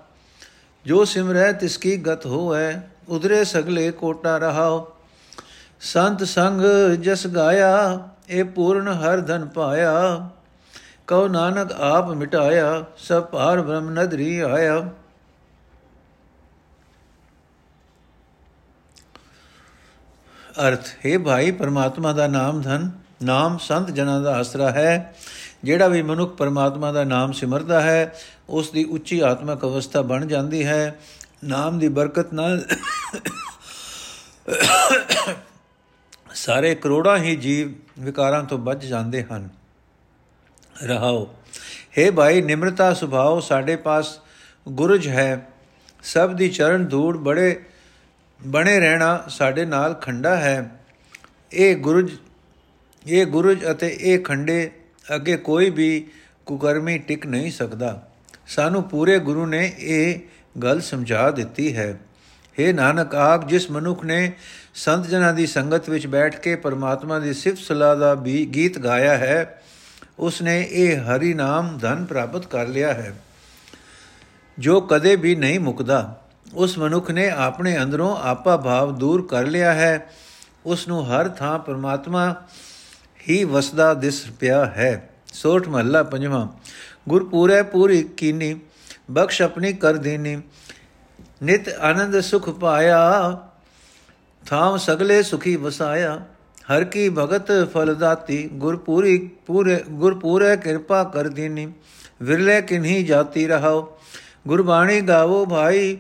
ਜੋ 0.85 1.05
ਸਿਮਰੈ 1.05 1.51
ਤਿਸ 1.51 1.77
ਕੀ 1.77 1.97
ਗਤ 1.97 2.25
ਹੋਐ, 2.25 2.73
ਉਧਰੇ 3.09 3.43
ਸਗਲੇ 3.43 3.91
ਕੋਟਾ 3.91 4.38
ਰਹਾਓ। 4.38 4.88
ਸੰਤ 5.81 6.24
ਸੰਗ 6.24 6.62
ਜਸ 7.01 7.27
ਗਾਇਆ, 7.27 8.09
ਇਹ 8.29 8.43
ਪੂਰਨ 8.43 8.88
ਹਰ 8.88 9.21
ਧਨ 9.21 9.45
ਪਾਇਆ। 9.45 10.29
ਕਉ 11.07 11.27
ਨਾਨਕ 11.27 11.71
ਆਪ 11.71 12.09
ਮਿਟਾਇਆ, 12.09 12.86
ਸਭ 12.98 13.24
ਭਾਰ 13.24 13.62
ਬ੍ਰਹਮ 13.62 13.89
ਨਦਰੀ 13.89 14.39
ਆਇਆ। 14.39 14.89
ਅਰਥ, 20.67 20.88
ਹੈ 21.05 21.17
ਭਾਈ, 21.19 21.51
ਪਰਮਾਤਮਾ 21.51 22.13
ਦਾ 22.13 22.27
ਨਾਮ 22.27 22.62
ਧਨ, 22.62 22.91
ਨਾਮ 23.24 23.57
ਸੰਤ 23.57 23.91
ਜਨਾਂ 23.91 24.21
ਦਾ 24.21 24.36
ਆਸਰਾ 24.36 24.71
ਹੈ। 24.71 25.15
ਜਿਹੜਾ 25.63 25.88
ਵੀ 25.88 26.01
ਮਨੁੱਖ 26.01 26.36
ਪਰਮਾਤਮਾ 26.36 26.91
ਦਾ 26.91 27.03
ਨਾਮ 27.03 27.31
ਸਿਮਰਦਾ 27.31 27.81
ਹੈ, 27.81 28.13
ਉਸ 28.50 28.69
ਦੀ 28.69 28.83
ਉੱਚੀ 28.83 29.19
ਆਤਮਿਕ 29.19 29.63
ਅਵਸਥਾ 29.63 30.01
ਬਣ 30.01 30.25
ਜਾਂਦੀ 30.25 30.65
ਹੈ। 30.65 31.00
ਨਾਮ 31.43 31.79
ਦੀ 31.79 31.88
ਬਰਕਤ 31.88 32.33
ਨਾਲ 32.33 32.65
ਸਾਰੇ 36.36 36.75
ਕਰੋੜਾਂ 36.75 37.17
ਹੀ 37.17 37.36
ਜੀਵ 37.36 37.74
ਵਿਕਾਰਾਂ 38.00 38.43
ਤੋਂ 38.43 38.57
ਬਚ 38.57 38.86
ਜਾਂਦੇ 38.86 39.24
ਹਨ। 39.24 39.50
ਰਹਾਓ। 40.83 41.36
हे 42.00 42.13
ਭਾਈ, 42.13 42.41
ਨਿਮਰਤਾ, 42.41 42.93
ਸੁਭਾਅ 42.93 43.39
ਸਾਡੇ 43.39 43.75
ਪਾਸ 43.75 44.19
ਗੁਰਜ 44.69 45.07
ਹੈ। 45.07 45.48
ਸਭ 46.03 46.33
ਦੀ 46.33 46.50
ਚਰਨ 46.50 46.86
ਧੂੜ 46.86 47.17
ਬੜੇ, 47.17 47.65
ਬਣੇ 48.48 48.79
ਰਹਿਣਾ 48.79 49.24
ਸਾਡੇ 49.29 49.65
ਨਾਲ 49.65 49.93
ਖੰਡਾ 49.93 50.36
ਹੈ। 50.36 50.71
ਇਹ 51.53 51.77
ਗੁਰਜ 51.77 52.12
ਇਹ 53.07 53.25
ਗੁਰਜ 53.25 53.71
ਅਤੇ 53.71 53.98
ਇਹ 54.01 54.19
ਖੰਡੇ 54.19 54.71
ਅੱਗੇ 55.15 55.38
ਕੋਈ 55.38 55.69
ਵੀ 55.69 56.07
ਕੁਕਰਮੀ 56.45 56.98
ਟਿਕ 56.98 57.25
ਨਹੀਂ 57.25 57.51
ਸਕਦਾ। 57.51 58.09
ਸਾਨੂੰ 58.48 58.83
ਪੂਰੇ 58.83 59.19
ਗੁਰੂ 59.19 59.45
ਨੇ 59.45 59.74
ਇਹ 59.79 60.19
ਗੱਲ 60.63 60.81
ਸਮਝਾ 60.81 61.31
ਦਿੱਤੀ 61.31 61.77
ਹੈ। 61.77 62.00
हे 62.59 62.75
ਨਾਨਕ, 62.75 63.15
ਆਪ 63.15 63.47
ਜਿਸ 63.47 63.71
ਮਨੁੱਖ 63.71 64.03
ਨੇ 64.03 64.33
ਸੰਤ 64.75 65.07
ਜਨਾਂ 65.07 65.33
ਦੀ 65.33 65.45
ਸੰਗਤ 65.47 65.89
ਵਿੱਚ 65.89 66.07
ਬੈਠ 66.07 66.39
ਕੇ 66.39 66.55
ਪਰਮਾਤਮਾ 66.55 67.19
ਦੀ 67.19 67.33
ਸਿਫਤ 67.33 67.57
ਸਲਾਹ 67.57 67.95
ਦਾ 67.95 68.13
ਵੀ 68.13 68.45
ਗੀਤ 68.45 68.79
ਗਾਇਆ 68.79 69.17
ਹੈ 69.17 69.61
ਉਸ 70.19 70.41
ਨੇ 70.41 70.67
ਇਹ 70.71 70.97
ਹਰੀ 70.97 71.33
ਨਾਮ 71.33 71.77
ਧਨ 71.77 72.05
ਪ੍ਰਾਪਤ 72.05 72.45
ਕਰ 72.45 72.67
ਲਿਆ 72.67 72.93
ਹੈ। 72.93 73.15
ਜੋ 74.59 74.81
ਕਦੇ 74.81 75.15
ਵੀ 75.15 75.35
ਨਹੀਂ 75.35 75.59
ਮੁਕਦਾ, 75.59 76.21
ਉਸ 76.53 76.77
ਮਨੁੱਖ 76.77 77.11
ਨੇ 77.11 77.29
ਆਪਣੇ 77.29 77.77
ਅੰਦਰੋਂ 77.77 78.17
ਆਪਾ 78.21 78.57
ਭਾਵ 78.57 78.97
ਦੂਰ 78.97 79.27
ਕਰ 79.27 79.45
ਲਿਆ 79.45 79.73
ਹੈ 79.73 80.09
ਉਸ 80.65 80.87
ਨੂੰ 80.87 81.05
ਹਰ 81.07 81.29
ਥਾਂ 81.29 81.59
ਪਰਮਾਤਮਾ 81.59 82.35
ਹੀ 83.29 83.43
ਵਸਦਾ 83.43 83.93
ਦਿਸ 83.93 84.25
ਪਿਆ 84.39 84.65
ਹੈ। 84.65 85.09
ਸੋਠ 85.33 85.67
ਮਹੱਲਾ 85.67 86.03
ਪੰਜਵਾਂ, 86.03 86.47
ਗੁਰਪੂਰੈ 87.09 87.63
ਪੂਰੀ 87.63 88.03
ਕੀਨੀ, 88.03 88.59
ਬਖਸ਼ 89.11 89.41
ਆਪਣੀ 89.41 89.73
ਕਰ 89.73 89.93
ਦੇਨੀ 89.93 90.41
ਨਿਤ 91.41 91.69
ਆਨੰਦ 91.69 92.19
ਸੁਖ 92.19 92.50
ਪਾਇਆ, 92.50 93.38
ਥਾਮ 94.46 94.77
ਸਗਲੇ 94.77 95.22
ਸੁਖੀ 95.24 95.55
ਵਸਾਇਆ। 95.55 96.19
ਹਰ 96.67 96.84
ਕੀ 96.84 97.10
ਭਗਤ 97.10 97.51
ਫਲ 97.74 97.93
ਦਾਤੀ, 97.96 98.48
ਗੁਰਪੂਰੀ 98.53 99.17
ਪੂਰੇ, 99.46 99.84
ਗੁਰਪੂਰੇ 99.89 100.55
ਕਿਰਪਾ 100.58 101.03
ਕਰ 101.03 101.27
ਦੇਨੀ। 101.27 101.72
ਵਿਰਲੇ 102.22 102.62
ਕਿਨਹੀ 102.62 103.03
ਜਾਤੀ 103.03 103.48
ਰਹਾਓ 103.48 103.98
ਗੁਰਬਾਣੀ 104.48 105.01
ਗਾਵੋ 105.01 105.46
ਭਾਈ, 105.46 105.98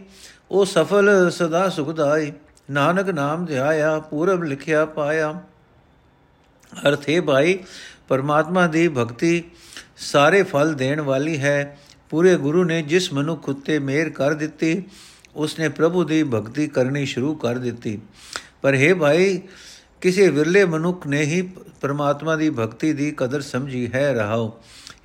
ਉਹ 0.51 0.65
ਸਫਲ 0.65 1.29
ਸਦਾ 1.31 1.67
ਸੁਖਦਾਈ 1.69 2.31
ਨਾਨਕ 2.71 3.09
ਨਾਮ 3.09 3.45
ਧਿਆਇਆ, 3.45 3.99
ਪੂਰਬ 3.99 4.43
ਲਿਖਿਆ 4.43 4.85
ਪਾਇਆ। 4.85 5.33
ਅਰਥੇ 6.87 7.19
ਭਾਈ, 7.19 7.59
ਪਰਮਾਤਮਾ 8.07 8.67
ਦੀ 8.67 8.87
ਭਗਤੀ 8.87 9.43
ਸਾਰੇ 9.97 10.43
ਫਲ 10.43 10.73
ਦੇਣ 10.73 11.01
ਵਾਲੀ 11.01 11.37
ਹੈ। 11.37 11.77
ਪੂਰੇ 12.09 12.35
ਗੁਰੂ 12.35 12.63
ਨੇ 12.63 12.81
ਜਿਸ 12.81 13.11
ਮਨੁੱਖ 13.13 13.49
ਉਤੇ 13.49 13.79
ਮਿਹਰ 13.79 14.09
ਕਰ 14.09 14.33
ਦਿੱਤੀ 14.33 14.83
ਉਸਨੇ 15.35 15.69
ਪ੍ਰਭੂ 15.69 16.03
ਦੀ 16.03 16.23
ਭਗਤੀ 16.23 16.67
ਕਰਨੀ 16.67 17.05
ਸ਼ੁਰੂ 17.05 17.35
ਕਰ 17.35 17.57
ਦਿੱਤੀ। 17.57 18.01
ਪਰ 18.61 18.75
ਹੈ 18.75 18.95
ਭਾਈ, 18.95 19.41
ਕਿਸੇ 20.01 20.29
ਵਿਰਲੇ 20.29 20.65
ਮਨੁੱਖ 20.65 21.07
ਨੇ 21.07 21.21
ਹੀ 21.21 21.41
ਪਰਮਾਤਮਾ 21.81 22.35
ਦੀ 22.35 22.49
ਭਗਤੀ 22.49 22.93
ਦੀ 22.93 23.13
ਕਦਰ 23.17 23.41
ਸਮਝੀ 23.41 23.91
ਹੈ, 23.93 24.13
ਰਹਾਓ। 24.13 24.59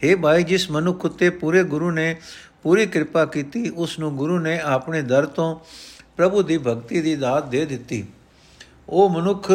ਹੈ 0.04 0.16
ਭਾਈ, 0.16 0.42
ਜਿਸ 0.42 0.70
ਮਨੁੱਖ 0.70 1.04
ਉਤੇ 1.04 1.30
ਪੂਰੇ 1.30 1.64
ਗੁਰੂ 1.64 1.90
ਨੇ 1.90 2.16
ਪੂਰੀ 2.62 2.86
ਕਿਰਪਾ 2.86 3.24
ਕੀਤੀ 3.24 3.68
ਉਸ 3.68 3.98
ਨੂੰ 3.98 4.16
ਗੁਰੂ 4.16 4.38
ਨੇ 4.38 4.60
ਆਪਣੇ 4.60 5.02
ਦਰ 5.02 5.26
ਤੋਂ 5.26 5.60
ਪ੍ਰਭੂ 6.16 6.42
ਦੀ 6.42 6.58
ਭਗਤੀ 6.58 7.00
ਦੀ 7.00 7.16
ਦਾਤ 7.16 7.48
ਦੇ 7.48 7.64
ਦਿੱਤੀ। 7.64 8.06
ਉਹ 8.88 9.10
ਮਨੁੱਖ, 9.10 9.52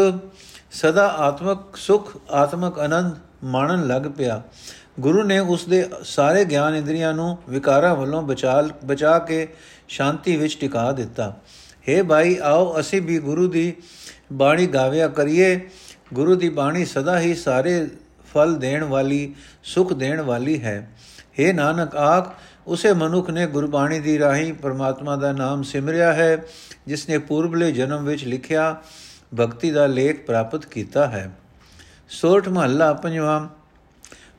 ਸਦਾ 0.71 1.07
ਆਤਮਕ 1.07 1.75
ਸੁਖ, 1.75 2.17
ਆਤਮਕ 2.31 2.79
ਆਨੰਦ 2.79 3.15
ਮਾਣਨ 3.43 3.88
ਲੱਗ 3.88 4.01
ਪਿਆ। 4.17 4.41
ਗੁਰੂ 4.99 5.23
ਨੇ 5.23 5.39
ਉਸ 5.39 5.65
ਦੇ 5.65 5.89
ਸਾਰੇ 6.03 6.45
ਗਿਆਨ 6.45 6.75
ਇੰਦਰੀਆਂ 6.75 7.13
ਨੂੰ 7.13 7.38
ਵਿਕਾਰਾਂ 7.49 7.95
ਵੱਲੋਂ 7.95 8.21
ਬਚਾ 8.21 8.61
ਬਚਾ 8.85 9.19
ਕੇ 9.19 9.47
ਸ਼ਾਂਤੀ 9.89 10.38
ਵਿੱਚ 10.38 10.58
ਟਿਕਾ 10.60 10.91
ਦਿੱਤਾ। 10.91 11.39
हे 11.89 12.05
ਭਾਈ, 12.05 12.38
ਆਓ 12.43 12.79
ਅਸੀਂ 12.79 13.01
ਵੀ 13.01 13.19
ਗੁਰੂ 13.19 13.48
ਦੀ 13.48 13.74
ਬਾਣੀ 14.34 14.67
ਗਾਵਿਆ 14.67 15.08
ਕਰੀਏ। 15.08 15.69
ਗੁਰੂ 16.13 16.36
ਦੀ 16.36 16.50
ਬਾਣੀ 16.50 16.86
ਸਦਾ 16.86 17.19
ਹੀ 17.19 17.36
ਸਾਰੇ 17.36 17.88
ਫਲ 18.34 18.55
ਦੇਣ 18.55 18.84
ਵਾਲੀ, 18.84 19.36
ਸੁਖ 19.63 19.93
ਦੇਣ 19.93 20.22
ਵਾਲੀ 20.22 20.62
ਹੈ। 20.62 20.89
हे 21.39 21.53
ਨਾਨਕ, 21.53 21.96
ਆਖ, 21.96 22.34
ਉਸੇ 22.67 22.93
ਮਨੁੱਖ 22.93 23.29
ਨੇ 23.29 23.48
ਗੁਰਬਾਣੀ 23.48 24.00
ਦੀ 24.00 24.19
ਰਾਹੀਂ 24.19 24.53
ਪਰਮਾਤਮਾ 24.53 25.15
ਦਾ 25.15 25.31
ਨਾਮ 25.31 25.63
ਸਿਮਰਿਆ 25.63 26.13
ਹੈ, 26.13 26.46
ਜਿਸ 26.88 27.10
ਨੇ 27.10 27.17
ਪੂਰਬਲੇ 27.17 27.72
ਜਨਮ 27.72 28.03
ਵਿੱਚ 28.03 28.25
ਲਿਖਿਆ, 28.25 28.81
ਭਗਤੀ 29.39 29.72
ਦਾ 29.72 29.88
ਲੇਖ 29.88 30.25
ਪ੍ਰਾਪਤ 30.25 30.65
ਕੀਤਾ 30.65 31.08
ਹੈ। 31.08 31.31
ਸੋਠ 32.10 32.48
ਮਹੱਲਾ 32.50 32.93
ਪੰਜਵਾਂ 32.93 33.48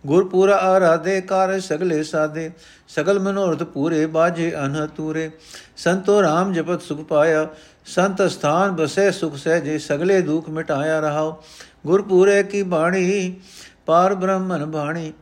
ਗੁਰਪੂਰਾ 0.06 0.56
ਆਰਾਧੇ 0.56 1.20
ਕਾਰ 1.20 1.60
ਸਗਲੇ 1.60 2.02
ਸਾਦੇ, 2.02 2.50
ਸਗਲ 2.88 3.18
ਮਨੋਰਥ 3.18 3.62
ਪੂਰੇ 3.62 4.06
ਬਾਜੇ 4.06 4.52
ਅਨਹਤੂਰੇ 4.64 5.30
ਸੰਤੋ 5.76 6.22
ਰਾਮ 6.22 6.52
ਜਪਤ 6.52 6.82
ਸੁਖ 6.82 7.00
ਪਾਇਆ, 7.00 7.48
ਸੰਤ 7.86 8.22
ਸਥਾਨ 8.22 8.70
ਬਸੇ 8.70 9.10
ਸੁਖ 9.10 9.36
ਸਹਿਜੇ 9.36 9.78
ਸਗਲੇ 9.78 10.20
ਦੁਖ 10.20 10.48
ਮਿਟਾਇਆ 10.48 11.00
ਰਹਾਓ। 11.00 11.42
ਗੁਰਪੂਰੇ 11.86 12.42
ਕੀ 12.42 12.62
ਬਾਣੀ, 12.62 13.40
ਪਾਰ 13.86 14.14
ਬ੍ਰਹਮਨ 14.14 14.66
ਬਾਣੀ, 14.66 15.12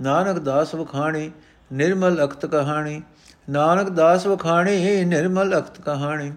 ਨਾਨਕ 0.00 0.38
ਦਾਸ 0.38 0.74
ਵਖਾਣੀ, 0.74 1.30
ਨਿਰਮਲ 1.72 2.24
ਅਖਤ 2.24 2.46
ਕਹਾਣੀ। 2.46 3.02
ਨਾਨਕ 3.50 3.90
ਦਾਸ 3.90 4.26
ਵਖਾਣੀ, 4.26 5.04
ਨਿਰਮਲ 5.04 5.58
ਅਖਤ 5.58 5.80
ਕਹਾਣੀ। 5.80 6.32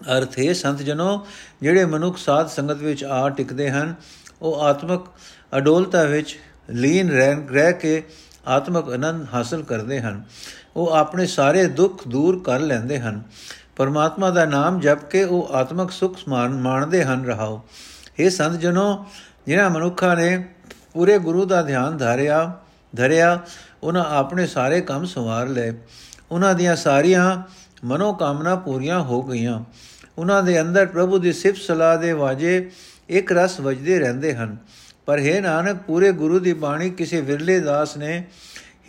ਅਰਥ 0.00 0.38
ਹੈ 0.38 0.52
ਸੰਤ 0.52 0.78
ਜਨੋ, 0.78 1.26
ਜਿਹੜੇ 1.62 1.84
ਮਨੁੱਖ 1.84 2.18
ਸਾਧ 2.18 2.48
ਸੰਗਤ 2.48 2.76
ਵਿੱਚ 2.76 3.04
ਆ 3.04 3.28
ਟਿਕਦੇ 3.28 3.70
ਹਨ, 3.70 3.94
ਉਹ 4.42 4.60
ਆਤਮਿਕ 4.60 5.00
ਅਡੋਲਤਾ 5.56 6.04
ਵਿੱਚ 6.04 6.38
ਲੀਨ 6.70 7.10
ਰਹਿ 7.48 7.72
ਕੇ 7.72 8.02
ਆਤਮਿਕ 8.46 8.88
ਆਨੰਦ 8.88 9.26
ਹਾਸਲ 9.34 9.62
ਕਰਦੇ 9.62 10.00
ਹਨ। 10.00 10.24
ਉਹ 10.76 10.90
ਆਪਣੇ 10.90 11.26
ਸਾਰੇ 11.26 11.66
ਦੁੱਖ 11.66 12.08
ਦੂਰ 12.08 12.42
ਕਰ 12.44 12.60
ਲੈਂਦੇ 12.60 13.00
ਹਨ। 13.00 13.22
ਪਰਮਾਤਮਾ 13.76 14.30
ਦਾ 14.30 14.44
ਨਾਮ 14.44 14.80
ਜਪ 14.80 15.04
ਕੇ 15.04 15.24
ਉਹ 15.24 15.48
ਆਤਮਿਕ 15.52 15.90
ਸੁਖ 15.90 16.18
ਮਾਣਦੇ 16.28 17.04
ਹਨ 17.04 17.24
ਰਹਾਓ। 17.24 17.62
ਇਹ 18.18 18.30
ਸੰਤ 18.30 18.60
ਜਨੋ 18.60 19.06
ਜਿਨ੍ਹਾਂ 19.46 19.70
ਮਨੁੱਖਾਂ 19.70 20.16
ਨੇ 20.16 20.48
ਪੂਰੇ 20.92 21.18
ਗੁਰੂ 21.18 21.44
ਦਾ 21.44 21.62
ਧਿਆਨ 21.62 21.96
ਧਾਰਿਆ, 21.96 22.60
ਧਰਿਆ, 22.96 23.40
ਉਹਨਾਂ 23.82 24.04
ਆਪਣੇ 24.04 24.46
ਸਾਰੇ 24.46 24.80
ਕੰਮ 24.80 25.04
ਸੰਵਾਰ 25.04 25.48
ਲਏ। 25.48 25.72
ਉਹਨਾਂ 26.30 26.54
ਦੀਆਂ 26.54 26.76
ਸਾਰੀਆਂ 26.76 27.42
ਮਨੋ 27.84 28.12
ਕਾਮਨਾ 28.12 28.56
ਪੂਰੀਆਂ 28.56 29.00
ਹੋ 29.00 29.22
ਗਈਆਂ। 29.22 29.64
ਉਹਨਾਂ 30.18 30.42
ਦੇ 30.42 30.60
ਅੰਦਰ 30.60 30.86
ਪ੍ਰਭੂ 30.86 31.18
ਦੀ 31.18 31.32
ਸਿਫਤ 31.32 31.58
ਸਲਾਹ 31.58 31.98
ਦੇ 31.98 32.12
ਵਾਜੇ 32.12 32.70
ਇੱਕ 33.08 33.32
ਰਸ 33.32 33.60
ਵਜਦੇ 33.60 33.98
ਰਹਿੰਦੇ 33.98 34.34
ਹਨ। 34.34 34.56
ਪਰ 35.10 35.18
ਹੈ 35.18 35.40
ਨਾਨਕ, 35.40 35.76
ਪੂਰੇ 35.76 36.12
ਗੁਰੂ 36.12 36.38
ਦੀ 36.38 36.52
ਬਾਣੀ 36.52 36.90
ਕਿਸੇ 36.90 37.20
ਵਿਰਲੇ 37.20 37.60
ਦਾਸ 37.60 37.96
ਨੇ 37.96 38.24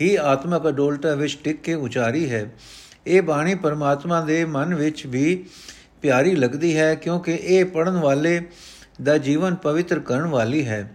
ਹੀ 0.00 0.14
ਆਤਮਕ 0.16 0.68
ਅਡੋਲਤਾ 0.68 1.14
ਵਿੱਚ 1.14 1.38
ਟਿਕ 1.44 1.60
ਕੇ 1.60 1.74
ਉਚਾਰੀ 1.74 2.30
ਹੈ। 2.30 2.50
ਇਹ 3.06 3.22
ਬਾਣੀ 3.22 3.54
ਪਰਮਾਤਮਾ 3.54 4.20
ਦੇ 4.20 4.44
ਮਨ 4.44 4.74
ਵਿੱਚ 4.74 5.06
ਵੀ 5.06 5.44
ਪਿਆਰੀ 6.02 6.34
ਲੱਗਦੀ 6.36 6.76
ਹੈ, 6.76 6.94
ਕਿਉਂਕਿ 6.94 7.38
ਇਹ 7.42 7.64
ਪੜਨ 7.64 7.96
ਵਾਲੇ 7.96 8.40
ਦਾ 9.02 9.18
ਜੀਵਨ 9.18 9.54
ਪਵਿੱਤਰ 9.54 10.00
ਕਰਨ 10.00 10.26
ਵਾਲੀ 10.26 10.66
ਹੈ। 10.66 10.92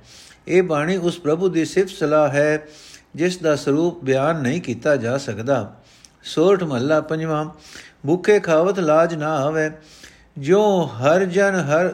ਇਹ 0.47 0.63
ਬਾਣੀ 0.63 0.97
ਉਸ 0.97 1.19
ਪ੍ਰਭੂ 1.19 1.49
ਦੀ 1.49 1.65
ਸਿਫਤ 1.65 1.89
ਸਲਾਹ 1.89 2.29
ਹੈ, 2.29 2.67
ਜਿਸ 3.15 3.37
ਦਾ 3.37 3.55
ਸਰੂਪ 3.55 4.03
ਬਿਆਨ 4.03 4.41
ਨਹੀਂ 4.41 4.61
ਕੀਤਾ 4.61 4.95
ਜਾ 4.95 5.17
ਸਕਦਾ। 5.17 5.75
ਸੋਰਠ 6.23 6.63
ਮਹੱਲਾ 6.63 7.01
ਪੰਜਵਾਂ, 7.01 7.45
ਭੁੱਖੇ 8.07 8.39
ਖਾਵਤ 8.39 8.79
ਲਾਜ 8.79 9.15
ਨਾ 9.15 9.35
ਆਵੇ 9.35 9.71
ਜੋ 10.37 10.61
ਹਰ 10.85 11.25
ਜਨ 11.25 11.55
ਹਰ 11.55 11.93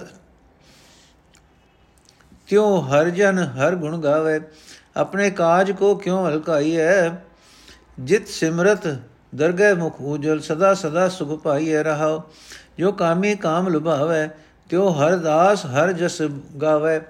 ਤਿਉ 2.54 2.82
ਹਰ 2.82 3.10
ਜਨ 3.10 3.40
ਹਰ 3.40 3.76
ਗੁਣ 3.76 3.98
ਗਾਵੇ? 3.98 4.40
ਆਪਣੇ 4.98 5.30
ਕਾਜ 5.30 5.72
ਕੋ 5.72 5.96
ਕਿਉ 5.96 6.26
ਹਲਕਾਈ 6.26 6.76
ਹੈ 6.78 7.24
ਜਿਤ 8.00 8.28
ਸਿਮਰਤ 8.28 8.88
ਦਰਗਹਿ 9.36 9.74
ਮੁਖ 9.74 10.02
ਉਜਲ 10.02 10.40
ਸਦਾ 10.40 10.74
ਸਦਾ 10.74 11.08
ਸੁਖ 11.10 11.42
ਪਾਈਐ 11.42 11.82
ਰਹਾਓ 11.84 12.22
ਜੋ 12.78 12.92
ਕਾਮੀ 12.92 13.36
ਕਾਮ 13.36 13.68
ਲੁਭਾਵੇ, 13.68 14.28
ਤਿਉ 14.70 14.90
ਹਰ 14.90 15.16
ਦਾਸ 15.16 15.66
ਹਰ 15.66 15.92
ਜਸ 15.92 16.22
ਗਾਵੇ। 16.62 17.02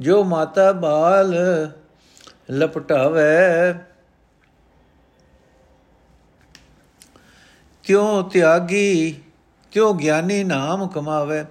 ਜੋ 0.00 0.24
ਮਾਤਾ 0.24 0.72
ਬਾਲ 0.72 1.36
ਲਪਟਾਵੇ, 2.50 3.72
ਤਿਉ 7.84 8.22
ਤਿਆਗੀ, 8.22 9.20
ਤਿਉ 9.72 9.92
ਗਿਆਨੀ 9.94 10.44
ਨਾਮ 10.44 10.88
ਕਮਾਵੇ। 10.88 11.44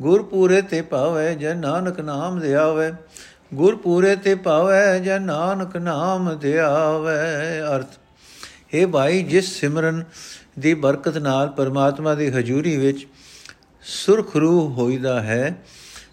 ਗੁਰ 0.00 0.22
ਪੂਰੇ 0.22 0.62
ਤੇ 0.62 0.82
ਪਾਵੇ 0.82 1.34
ਜਨ 1.34 1.56
ਨਾਨਕ 1.56 2.00
ਨਾਮ 2.00 2.40
ਧਿਆਵੇ 2.40 2.92
ਗੁਰ 3.54 3.76
ਪੂਰੇ 3.76 4.16
ਤੇ 4.16 4.34
ਪਾਵੇ 4.34 5.00
ਜਨ 5.00 5.22
ਨਾਨਕ 5.22 5.76
ਨਾਮ 5.76 6.38
ਧਿਆਵੇ। 6.38 7.60
ਅਰਥ 7.76 7.98
हे 8.74 8.88
ਭਾਈ, 8.88 9.22
ਜਿਸ 9.22 9.60
ਸਿਮਰਨ 9.60 10.04
ਦੀ 10.58 10.74
ਬਰਕਤ 10.74 11.18
ਨਾਲ 11.18 11.48
ਪਰਮਾਤਮਾ 11.48 12.14
ਦੀ 12.14 12.28
ਹਜ਼ੂਰੀ 12.30 12.76
ਵਿੱਚ 12.76 13.06
ਸੁਰਖਰੂ 13.82 14.68
ਹੋਈਦਾ 14.68 15.20
ਹੈ, 15.22 15.56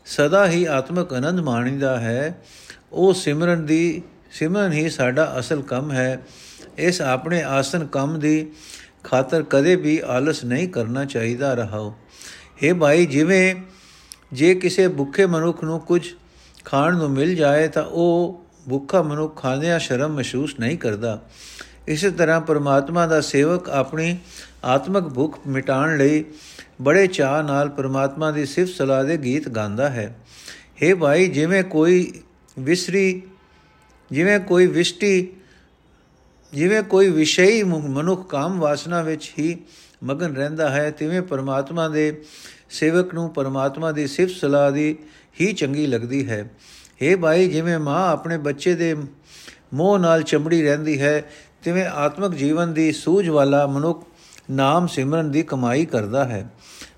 ਸਦਾ 0.06 0.48
ਹੀ 0.48 0.66
ਆਤਮਕ 0.66 1.14
ਆਨੰਦ 1.14 1.40
ਮਾਣੀਦਾ 1.40 2.00
ਹੈ, 2.00 2.36
ਉਹ 2.92 3.14
ਸਿਮਰਨ 3.14 3.66
ਦੀ, 3.66 4.02
ਸਿਮਰਨ 4.32 4.72
ਹੀ 4.72 4.90
ਸਾਡਾ 4.90 5.36
ਅਸਲ 5.40 5.62
ਕੰਮ 5.62 5.92
ਹੈ। 5.92 6.20
ਇਸ 6.78 7.02
ਆਪਣੇ 7.02 7.44
ਆਸਨ 7.44 7.86
ਕੰਮ 7.86 8.20
ਦੀ 8.20 8.52
ਖਾਤਰ 9.04 9.44
ਕਦੇ 9.44 9.76
ਵੀ 9.76 10.02
ਆਲਸ 10.06 10.44
ਨਹੀਂ 10.44 10.68
ਕਰਨਾ 10.70 11.06
ਚਾਹੀਦਾ 11.06 11.54
ਰਹਾਓ। 11.54 11.94
हे 12.64 12.76
ਭਾਈ, 12.76 13.06
ਜਿਵੇਂ 13.06 13.56
ਜੇ 14.34 14.56
ਕਿਸੇ 14.56 14.88
ਭੁੱਖੇ 14.88 15.26
ਮਨੁੱਖ 15.26 15.64
ਨੂੰ 15.64 15.80
ਕੁਝ 15.80 16.08
ਖਾਣ 16.66 16.98
ਨੂੰ 16.98 17.10
ਮਿਲ 17.10 17.36
ਜਾਏ 17.36 17.68
ਤਾਂ 17.68 17.84
ਉਹ 17.84 18.42
ਭੁੱਖਾ 18.70 19.02
ਮਨੁੱਖ 19.02 19.42
ਖਾਂਦਿਆਂ 19.42 19.80
ਸ਼ਰਮ 19.80 20.14
ਮਹਿਸੂਸ 20.14 20.60
ਨਹੀਂ 20.60 20.78
ਕਰਦਾ। 20.78 21.22
ਇਸੇ 21.88 22.10
ਤਰ੍ਹਾਂ 22.10 22.42
ਪਰਮਾਤਮਾ 22.42 23.08
ਦਾ 23.08 23.22
ਸੇਵਕ 23.22 23.70
ਆਪਣੀ 23.70 24.18
ਆਤਮਿਕ 24.66 25.04
ਭੁੱਖ 25.04 25.40
ਮਿਟਾਉਣ 25.48 25.98
ਲਈ 25.98 26.26
ਬੜੇ 26.82 27.08
ਚਾਹ 27.08 27.44
ਨਾਲ 27.44 27.70
ਪਰਮਾਤਮਾ 27.70 28.32
ਦੀ 28.32 28.46
ਸਿਫਤ 28.46 28.74
ਸਲਾਹ 28.74 29.04
ਦੇ 29.04 29.18
ਗੀਤ 29.18 29.50
ਗਾਉਂਦਾ 29.50 29.90
ਹੈ। 29.90 30.16
हे 30.84 30.98
ਭਾਈ, 30.98 31.28
ਜਿਵੇਂ 31.28 31.64
ਕੋਈ 31.64 32.14
ਵਿਸਰੀ, 32.60 33.22
ਜਿਵੇਂ 34.12 34.40
ਕੋਈ 34.40 34.68
ਵਿਸ਼ਟੀ, 34.68 35.28
ਜਿਵੇਂ 36.54 36.84
ਕੋਈ 36.84 37.10
ਵਿਸ਼ਈ 37.10 37.64
ਮਨੁੱਖ 37.64 38.30
ਕਾਮ 38.30 38.60
ਵਾਸਨਾ 38.60 39.02
ਵਿੱਚ 39.02 39.34
ਹੀ 39.40 39.58
ਮਗਨ 40.04 40.36
ਰਹਿੰਦਾ 40.36 40.70
ਹੈ, 40.70 40.92
ਤਿਵੇਂ 40.92 41.22
ਪਰਮਾਤਮਾ 41.22 41.88
ਦੇ 41.90 42.22
ਸੇਵਕ 42.72 43.14
ਨੂੰ 43.14 43.30
ਪਰਮਾਤਮਾ 43.30 43.92
ਦੀ 43.92 44.08
ਸਿਫਤ 44.08 44.36
ਸਲਾਹ 44.36 44.72
ਦੀ 44.72 44.98
ਹੀ 45.42 45.54
ਚੰਗੀ 45.54 45.88
ਲੱਗਦੀ 45.88 46.30
ਹੈ। 46.30 46.50
हे 47.04 47.20
ਭਾਈ, 47.20 47.48
ਜਿਵੇਂ 47.48 47.80
ਮਾਂ 47.80 48.12
ਆਪਣੇ 48.12 48.38
ਬੱਚੇ 48.38 48.76
ਦੇ 48.76 48.96
ਮੋਹ 49.74 50.00
ਨਾਲ 50.00 50.24
ਚਮੜੀ 50.24 50.64
ਰਹਿੰਦੀ 50.64 51.02
ਹੈ, 51.02 51.24
ਤਿਵੇਂ 51.64 51.86
ਆਤਮਿਕ 51.86 52.32
ਜੀਵਨ 52.32 52.74
ਦੀ 52.74 52.92
ਸੂਝ 52.92 53.30
ਵਾਲਾ 53.30 53.68
ਮਨੁੱਖ 53.68 54.04
ਨਾਮ 54.52 54.88
ਸਿਮਰਨ 54.88 55.32
ਦੀ 55.32 55.44
ਕਮਾਈ 55.44 55.86
ਕਰਦਾ 55.86 56.26
ਹੈ। 56.26 56.50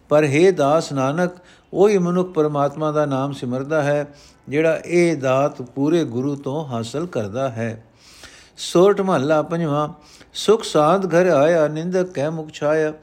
ਪਰ 0.09 0.23
हे 0.23 0.51
ਦਾਸ 0.51 0.91
ਨਾਨਕ, 0.91 1.31
ਉਹੀ 1.73 1.97
ਮਨੁੱਖ 1.97 2.33
ਪਰਮਾਤਮਾ 2.33 2.91
ਦਾ 2.91 3.05
ਨਾਮ 3.05 3.31
ਸਿਮਰਦਾ 3.31 3.83
ਹੈ, 3.83 4.07
ਜਿਹੜਾ 4.49 4.81
ਇਹ 4.85 5.17
ਦਾਤ 5.17 5.61
ਪੂਰੇ 5.61 6.03
ਗੁਰੂ 6.05 6.35
ਤੋਂ 6.35 6.67
ਹਾਸਲ 6.67 7.05
ਕਰਦਾ 7.05 7.49
ਹੈ। 7.49 7.85
ਸੋਰਠ 8.57 9.01
ਮਹੱਲਾ 9.01 9.41
ਪੰਜਵਾਂ, 9.41 9.89
ਸੁਖ 10.33 10.63
ਸਾਧ 10.63 11.05
ਘਰ 11.05 11.27
ਆਇਆ, 11.27 11.67
ਨਿੰਦਕ 11.67 12.11
ਕਹਿ 12.11 12.29
ਮੁਖ 12.29 12.49
ਛਾਇਆ, 12.53 12.93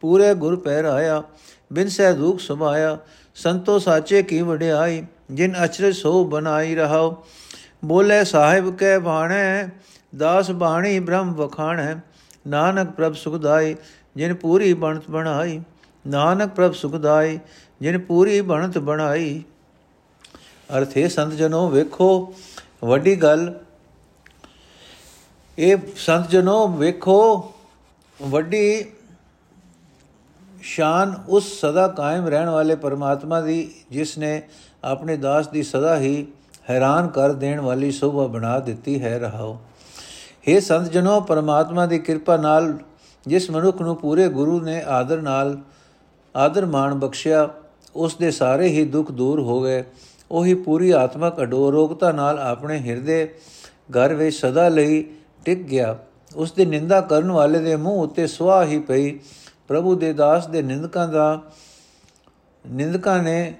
ਪੂਰੇ 0.00 0.34
ਗੁਰ 0.34 0.56
ਪੈਰ 0.56 0.84
ਆਇਆ 0.84 1.22
ਬਿਨ 1.70 1.88
ਸਹਿ 1.88 2.12
ਦੁਖ 2.14 2.40
ਸੁਭਾਇਆ 2.40 2.96
ਸੰਤੋ 3.36 3.78
ਸਾਚੇ 3.78 4.22
ਕੀ 4.22 4.40
ਵਡਿਆਈ 4.42 5.02
ਜਿਨ 5.30 5.54
ਅਚਰਜ 5.64 5.94
ਸੋ 5.96 6.24
ਬਨਾਈ 6.24 6.74
ਰਹਾਓ 6.74 7.24
ਬੋਲੇ 7.84 8.22
ਸਾਹਿਬ 8.24 8.74
ਕਹਿ 8.76 8.98
ਬਾਣੇ 8.98 9.68
ਦਾਸ 10.12 10.50
ਬਾਣੀ 10.50 10.98
ਬ੍ਰਹਮ 10.98 11.34
ਵਖਾਣੈ 11.34 11.94
ਨਾਨਕ 12.46 12.90
ਪ੍ਰਭ 12.90 13.14
ਸੁਖਦਾਈ 13.14 13.74
ਜਿਨ 14.16 14.34
ਪੂਰੀ 14.34 14.72
ਬਣਤ 14.74 15.10
ਬਣਾਈ 15.10 15.60
ਨਾਨਕ 16.04 16.50
ਪ੍ਰਭ 16.50 16.72
ਸੁਖਦਾਈ 16.72 17.38
ਜਿਨ 17.80 17.98
ਪੂਰੀ 17.98 18.40
ਬਣਤ 18.40 18.78
ਬਣਾਈ 18.78 19.42
ਅਰਥੇ 20.68 21.08
ਸੰਤ 21.08 21.34
ਜਨੋ 21.34 21.68
ਵੇਖੋ 21.68 22.34
ਵੱਡੀ 22.82 23.14
ਗੱਲ 23.22 23.52
ਇਹ 25.58 25.76
ਸੰਤ 25.96 26.30
ਜਨੋ 26.30 26.66
ਵੇਖੋ 26.68 27.52
ਵੱਡੀ 28.20 28.84
ਸ਼ਾਨ 30.68 31.14
ਉਸ 31.28 31.60
ਸਦਾ 31.60 31.88
ਕਾਇਮ 31.88 32.26
ਰਹਿਣ 32.26 32.48
ਵਾਲੇ 32.48 32.74
ਪਰਮਾਤਮਾ 32.74 33.40
ਦੀ, 33.40 33.74
ਜਿਸ 33.90 34.18
ਨੇ 34.18 34.42
ਆਪਣੇ 34.84 35.16
ਦਾਸ 35.16 35.48
ਦੀ 35.48 35.62
ਸਦਾ 35.62 35.98
ਹੀ 35.98 36.26
ਹੈਰਾਨ 36.70 37.08
ਕਰ 37.08 37.32
ਦੇਣ 37.32 37.60
ਵਾਲੀ 37.60 37.90
ਸੋਭਾ 37.90 38.26
ਬਣਾ 38.26 38.58
ਦਿੱਤੀ 38.58 39.02
ਹੈ, 39.02 39.18
ਰਹਾਓ। 39.18 39.58
हे 40.48 40.60
ਸੰਤ 40.60 40.92
ਜਨੋ, 40.92 41.20
ਪਰਮਾਤਮਾ 41.20 41.86
ਦੀ 41.86 41.98
ਕਿਰਪਾ 41.98 42.36
ਨਾਲ 42.36 42.78
ਜਿਸ 43.26 43.50
ਮਨੁੱਖ 43.50 43.82
ਨੂੰ 43.82 43.96
ਪੂਰੇ 43.96 44.28
ਗੁਰੂ 44.28 44.60
ਨੇ 44.60 44.82
ਆਦਰ 44.86 45.20
ਨਾਲ 45.20 45.58
ਆਦਰ 46.36 46.66
ਮਾਣ 46.66 46.94
ਬਖਸ਼ਿਆ, 46.94 47.48
ਉਸ 47.96 48.16
ਦੇ 48.16 48.30
ਸਾਰੇ 48.30 48.68
ਹੀ 48.68 48.84
ਦੁੱਖ 48.84 49.12
ਦੂਰ 49.12 49.40
ਹੋ 49.40 49.62
ਗਏ। 49.62 49.84
ਉਹੀ 50.30 50.54
ਪੂਰੀ 50.54 50.90
ਆਤਮਕ 50.90 51.42
ਅਡੋਰੋਗਤਾ 51.42 52.12
ਨਾਲ 52.12 52.38
ਆਪਣੇ 52.38 52.78
ਹਿਰਦੇ 52.78 53.34
ਘਰ 53.90 54.14
ਵਿੱਚ 54.14 54.36
ਸਦਾ 54.36 54.68
ਲਈ 54.68 55.04
ਟਿਕ 55.44 55.62
ਗਿਆ। 55.62 55.98
ਉਸ 56.36 56.52
ਦੀ 56.52 56.64
ਨਿੰਦਾ 56.64 57.00
ਕਰਨ 57.00 57.30
ਵਾਲੇ 57.30 57.58
ਦੇ 57.58 57.76
ਮੂੰਹ 57.76 58.02
ਉੱਤੇ 58.02 58.26
ਸਵਾਹ 58.26 58.64
ਹੀ 58.64 58.78
ਪਈ। 58.78 59.18
ਪ੍ਰਭੂ 59.68 59.94
ਦੇ 59.94 60.12
ਦਾਸ 60.12 60.46
ਦੇ 60.46 60.62
ਨਿੰਦਕਾਂ 60.62 61.08
ਦਾ, 61.08 61.42
ਨਿੰਦਕਾਂ 62.64 63.22
ਨੇ, 63.22 63.54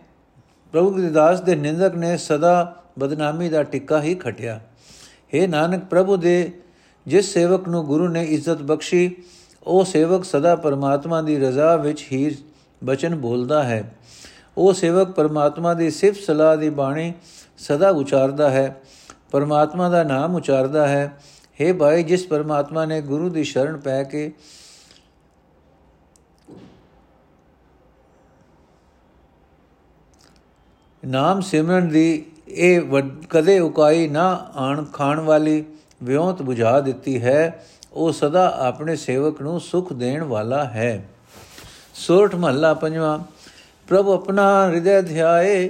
ਪ੍ਰਭੂ 0.72 0.90
ਦੇ 0.90 1.10
ਦਾਸ 1.10 1.40
ਦੇ 1.40 1.56
ਨਿੰਦਕ 1.56 1.94
ਨੇ 1.94 2.16
ਸਦਾ 2.16 2.82
ਬਦਨਾਮੀ 2.98 3.48
ਦਾ 3.48 3.62
ਟਿੱਕਾ 3.62 4.02
ਹੀ 4.02 4.14
ਖਟਿਆ। 4.14 4.60
हे 5.34 5.48
ਨਾਨਕ 5.48 5.84
ਪ੍ਰਭੂ 5.84 6.16
ਦੇ, 6.16 6.52
ਜਿਸ 7.06 7.32
ਸੇਵਕ 7.34 7.68
ਨੂੰ 7.68 7.84
ਗੁਰੂ 7.84 8.08
ਨੇ 8.08 8.24
ਇੱਜ਼ਤ 8.24 8.62
ਬਖਸ਼ੀ, 8.62 9.16
ਉਹ 9.62 9.84
ਸੇਵਕ 9.84 10.24
ਸਦਾ 10.24 10.56
ਪਰਮਾਤਮਾ 10.56 11.22
ਦੀ 11.22 11.38
ਰਜ਼ਾ 11.38 11.76
ਵਿੱਚ 11.76 12.06
ਹੀ 12.12 12.36
ਬਚਨ 12.84 13.14
ਬੋਲਦਾ 13.14 13.62
ਹੈ। 13.62 13.94
ਉਹ 14.56 14.72
ਸੇਵਕ 14.72 15.10
ਪਰਮਾਤਮਾ 15.10 15.74
ਦੀ 15.74 15.90
ਸਿਫਤ 15.90 16.20
ਸਲਾਹ 16.20 16.56
ਦੀ 16.56 16.70
ਬਾਣੀ 16.70 17.12
ਸਦਾ 17.58 17.90
ਉਚਾਰਦਾ 17.90 18.50
ਹੈ, 18.50 18.80
ਪਰਮਾਤਮਾ 19.30 19.88
ਦਾ 19.88 20.02
ਨਾਮ 20.02 20.34
ਉਚਾਰਦਾ 20.34 20.88
ਹੈ। 20.88 21.18
हे 21.60 21.76
ਭਾਈ, 21.76 22.02
ਜਿਸ 22.02 22.26
ਪਰਮਾਤਮਾ 22.26 22.84
ਨੇ 22.84 23.00
ਗੁਰੂ 23.00 23.28
ਦੀ 23.28 23.44
ਸ਼ਰਨ 23.44 23.76
ਪੈ 23.76 24.02
ਕੇ 24.02 24.32
ਨਾਮ 31.06 31.40
ਸਿਮਰਨ 31.40 31.88
ਦੀ 31.88 32.24
ਇਹ 32.48 32.80
ਕਦੇ 33.30 33.58
ਉਕਾਈ 33.58 34.06
ਨਾ 34.08 34.28
ਆਣ 34.56 34.84
ਖਾਣ 34.84 35.20
ਵਾਲੀ 35.20 35.64
ਵਿਉਂਤ 36.02 36.40
부ਝਾ 36.42 36.80
ਦਿੱਤੀ 36.80 37.22
ਹੈ। 37.22 37.64
ਉਹ 37.92 38.12
ਸਦਾ 38.12 38.46
ਆਪਣੇ 38.58 38.96
ਸੇਵਕ 38.96 39.40
ਨੂੰ 39.42 39.60
ਸੁਖ 39.60 39.92
ਦੇਣ 39.92 40.22
ਵਾਲਾ 40.24 40.64
ਹੈ। 40.64 41.08
ਸੋਰਠ 41.94 42.34
ਮਹੱਲਾ 42.34 42.72
ਪੰਜਵਾਂ, 42.74 43.18
ਪ੍ਰਭ 43.88 44.08
ਆਪਣਾ 44.10 44.68
ਹਿਰਦੈ 44.68 45.00
ਧਿਆਏ, 45.02 45.68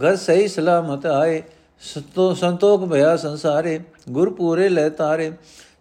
ਘਰ 0.00 0.16
ਸਹੀ 0.16 0.48
ਸਲਾਮਤ 0.48 1.06
ਆਏ, 1.06 1.42
ਸਤੋ, 1.80 2.32
ਸੰਤੋਖ 2.34 2.84
ਭਇਆ 2.84 3.16
ਸੰਸਾਰੇ 3.16 3.80
ਗੁਰ 4.10 4.32
ਪੂਰੇ 4.34 4.68
ਲੈ 4.68 4.88
ਤਾਰੇ, 4.88 5.32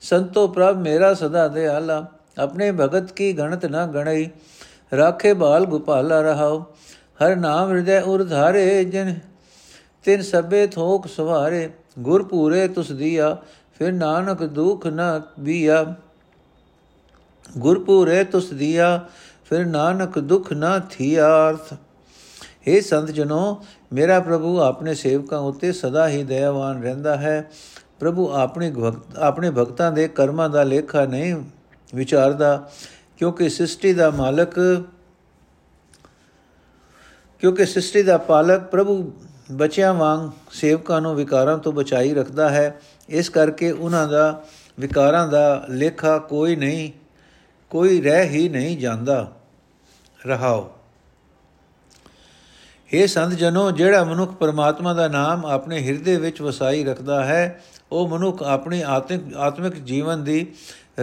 ਸੰਤੋ 0.01 0.47
ਪ੍ਰਭ 0.47 0.77
ਮੇਰਾ 0.77 1.13
ਸਦਾ 1.13 1.47
ਦਿਆਲਾ, 1.47 2.05
ਆਪਣੇ 2.39 2.71
ਭਗਤ 2.71 3.11
ਕੀ 3.11 3.31
ਗਣਤ 3.33 3.65
ਨਾ 3.65 3.85
ਗਣਈ, 3.85 4.29
ਰਾਖੇ 4.97 5.33
ਬਾਲ 5.33 5.65
ਗੋਪਾਲਾ 5.65 6.21
ਰਹਾਓ। 6.21 6.63
ਹਰ 7.19 7.35
ਨਾਮ 7.35 7.69
ਹਿਰਦੈ 7.69 8.01
ਉਰ 8.01 8.23
ਧਾਰੇ 8.23 8.83
ਜਨ, 8.85 9.13
ਤਿਨ 10.03 10.21
ਸਭੇ 10.21 10.67
ਥੋਕ 10.67 11.07
ਸਵਾਰੇ, 11.07 11.69
ਗੁਰ 11.99 12.23
ਪੂਰੇ 12.23 12.67
ਤੁਸ 12.67 12.91
ਦੀਆ, 12.91 13.35
ਫਿਰ 13.79 13.91
ਨਾਨਕ 13.91 14.43
ਦੁਖ 14.43 14.87
ਨ 14.87 15.21
ਬੀਆ 15.39 15.83
ਗੁਰ 17.57 17.83
ਪੂਰੇ 17.83 18.23
ਤੁਸ 18.23 18.49
ਦੀਆ, 18.49 18.99
ਫਿਰ 19.45 19.65
ਨਾਨਕ 19.65 20.19
ਦੁਖ 20.19 20.51
ਨ 20.53 20.79
ਥੀਆ। 20.89 21.27
ਅਰਥ 21.49 21.73
हे 22.67 22.81
ਸੰਤ 22.81 23.11
ਜਨੋ, 23.11 23.63
ਮੇਰਾ 23.93 24.19
ਪ੍ਰਭੂ 24.19 24.59
ਆਪਣੇ 24.59 24.93
ਸੇਵਕਾਂ 24.93 25.39
ਉੱਤੇ 25.39 25.71
ਸਦਾ 25.71 26.07
ਹੀ 26.09 26.23
ਦਇਆਵਾਨ 26.23 26.81
ਰਹਿੰਦਾ 26.83 27.15
ਹੈ। 27.17 27.51
ਪ੍ਰਭੂ 27.99 28.29
ਆਪਣੇ 28.31 28.71
ਭਗਤ, 28.71 29.17
ਆਪਣੇ 29.17 29.49
ਭਗਤਾਂ 29.49 29.91
ਦੇ 29.91 30.07
ਕਰਮਾਂ 30.07 30.49
ਦਾ 30.49 30.63
ਲੇਖਾ 30.63 31.05
ਨਹੀਂ 31.05 31.35
ਵਿਚਾਰਦਾ, 31.95 32.69
ਕਿਉਂਕਿ 33.17 33.49
ਸ੍ਰਿਸ਼ਟੀ 33.49 33.93
ਦਾ 33.93 34.09
ਮਾਲਕ 34.09 34.59
ਕਿਉਂਕਿ 37.39 37.65
ਸ੍ਰਿਸ਼ਟੀ 37.65 38.03
ਦਾ 38.03 38.17
ਪਾਲਕ 38.17 38.61
ਪ੍ਰਭੂ 38.61 39.13
ਬੱਚਿਆਂ 39.51 39.93
ਵਾਂਗ 39.93 40.29
ਸੇਵਕਾਂ 40.51 41.01
ਨੂੰ 41.01 41.15
ਵਿਕਾਰਾਂ 41.15 41.57
ਤੋਂ 41.57 41.73
ਬਚਾਈ 41.73 42.13
ਰੱਖਦਾ 42.13 42.49
ਹੈ। 42.49 42.81
ਇਸ 43.09 43.29
ਕਰਕੇ 43.29 43.71
ਉਹਨਾਂ 43.71 44.07
ਦਾ, 44.07 44.43
ਵਿਕਾਰਾਂ 44.79 45.27
ਦਾ 45.27 45.65
ਲੇਖਾ 45.69 46.17
ਕੋਈ 46.17 46.55
ਨਹੀਂ, 46.55 46.91
ਕੋਈ 47.69 48.01
ਰਹਿ 48.01 48.29
ਹੀ 48.29 48.49
ਨਹੀਂ 48.49 48.77
ਜਾਂਦਾ। 48.77 49.31
ਰਹਾਓ। 50.27 50.71
ਇਹ 52.93 53.07
ਸੰਤ 53.07 53.33
ਜਨੋ 53.33 53.71
ਜਿਹੜਾ 53.71 54.03
ਮਨੁੱਖ 54.03 54.31
ਪਰਮਾਤਮਾ 54.31 54.93
ਦਾ 54.93 55.07
ਨਾਮ 55.07 55.45
ਆਪਣੇ 55.45 55.83
ਹਿਰਦੇ 55.83 56.17
ਵਿੱਚ 56.17 56.41
ਵਸਾਈ 56.41 56.83
ਰੱਖਦਾ 56.83 57.25
ਹੈ, 57.25 57.63
ਉਹ 57.91 58.07
ਮਨੁੱਖ 58.07 58.43
ਆਪਣੀ 58.43 58.81
ਆਤਮਿਕ 58.81 59.35
ਆਤਮਿਕ 59.37 59.75
ਜੀਵਨ 59.75 60.23
ਦੀ 60.23 60.47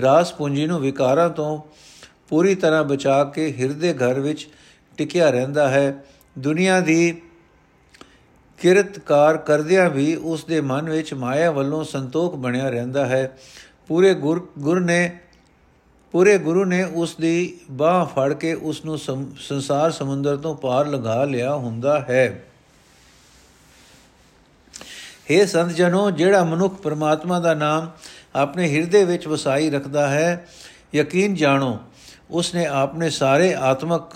ਰਾਸ 0.01 0.33
ਪੂੰਜੀ 0.33 0.67
ਨੂੰ 0.67 0.81
ਵਿਕਾਰਾਂ 0.81 1.31
ਤੋਂ 1.31 1.61
ਪੂਰੀ 2.29 2.55
ਤਰ੍ਹਾਂ 2.55 2.85
ਬਚਾ 2.85 3.25
ਕੇ 3.25 3.55
ਹਿਰਦੇ 3.59 3.95
ਘਰ 3.95 4.21
ਵਿੱਚ 4.21 4.49
ਟਿਕਿਆ 4.97 5.31
ਰਹਿੰਦਾ 5.31 5.69
ਹੈ। 5.69 6.05
ਦੁਨੀਆ 6.39 6.81
ਦੀ 6.81 7.23
ਕਿਰਤਕਾਰ 8.59 9.37
ਕਰਦਿਆਂ 9.37 9.91
ਵੀ 9.91 10.15
ਉਸ 10.15 10.45
ਦੇ 10.45 10.61
ਮਨ 10.61 10.91
ਵਿੱਚ 10.91 11.15
ਮਾਇਆ 11.15 11.51
ਵੱਲੋਂ 11.51 11.85
ਸੰਤੋਖ 11.85 12.35
ਬਣਿਆ 12.35 12.69
ਰਹਿੰਦਾ 12.69 13.07
ਹੈ। 13.07 13.39
ਪੂਰੇ 13.89 14.15
ਗੁਰ 14.15 14.47
ਗੁਰ 14.59 14.81
ਨੇ, 14.81 15.19
ਪੂਰੇ 16.13 16.39
ਗੁਰੂ 16.39 16.65
ਨੇ 16.65 16.83
ਉਸ 16.83 17.17
ਦੀ 17.17 17.61
ਬਾਹ 17.71 18.05
ਫੜ 18.07 18.33
ਕੇ 18.33 18.55
ਉਸ 18.55 18.85
ਨੂੰ 18.85 18.99
ਸੰਸਾਰ 19.39 19.91
ਸਮੁੰਦਰ 19.91 20.37
ਤੋਂ 20.37 20.55
ਪਾਰ 20.57 20.87
ਲਗਾ 20.87 21.25
ਲਿਆ 21.25 21.55
ਹੁੰਦਾ 21.55 22.01
ਹੈ। 22.01 22.45
हे 25.31 25.47
ਸੰਤ 25.47 25.73
ਜਨੋ 25.73 26.11
ਜਿਹੜਾ 26.11 26.45
ਮਨੁੱਖ 26.45 26.75
ਪਰਮਾਤਮਾ 26.75 27.41
ਦਾ 27.41 27.55
ਨਾਮ 27.55 27.91
ਆਪਣੇ 28.37 28.69
ਹਿਰਦੇ 28.69 29.05
ਵਿੱਚ 29.05 29.27
ਵਸਾਈ 29.27 29.71
ਰੱਖਦਾ 29.71 30.09
ਹੈ, 30.09 30.47
ਯਕੀਨ 30.95 31.35
ਜਾਣੋ 31.35 31.79
ਉਸ 32.31 32.55
ਨੇ 32.55 32.67
ਆਪਣੇ 32.67 33.11
ਸਾਰੇ 33.11 33.55
ਆਤਮਕ 33.55 34.13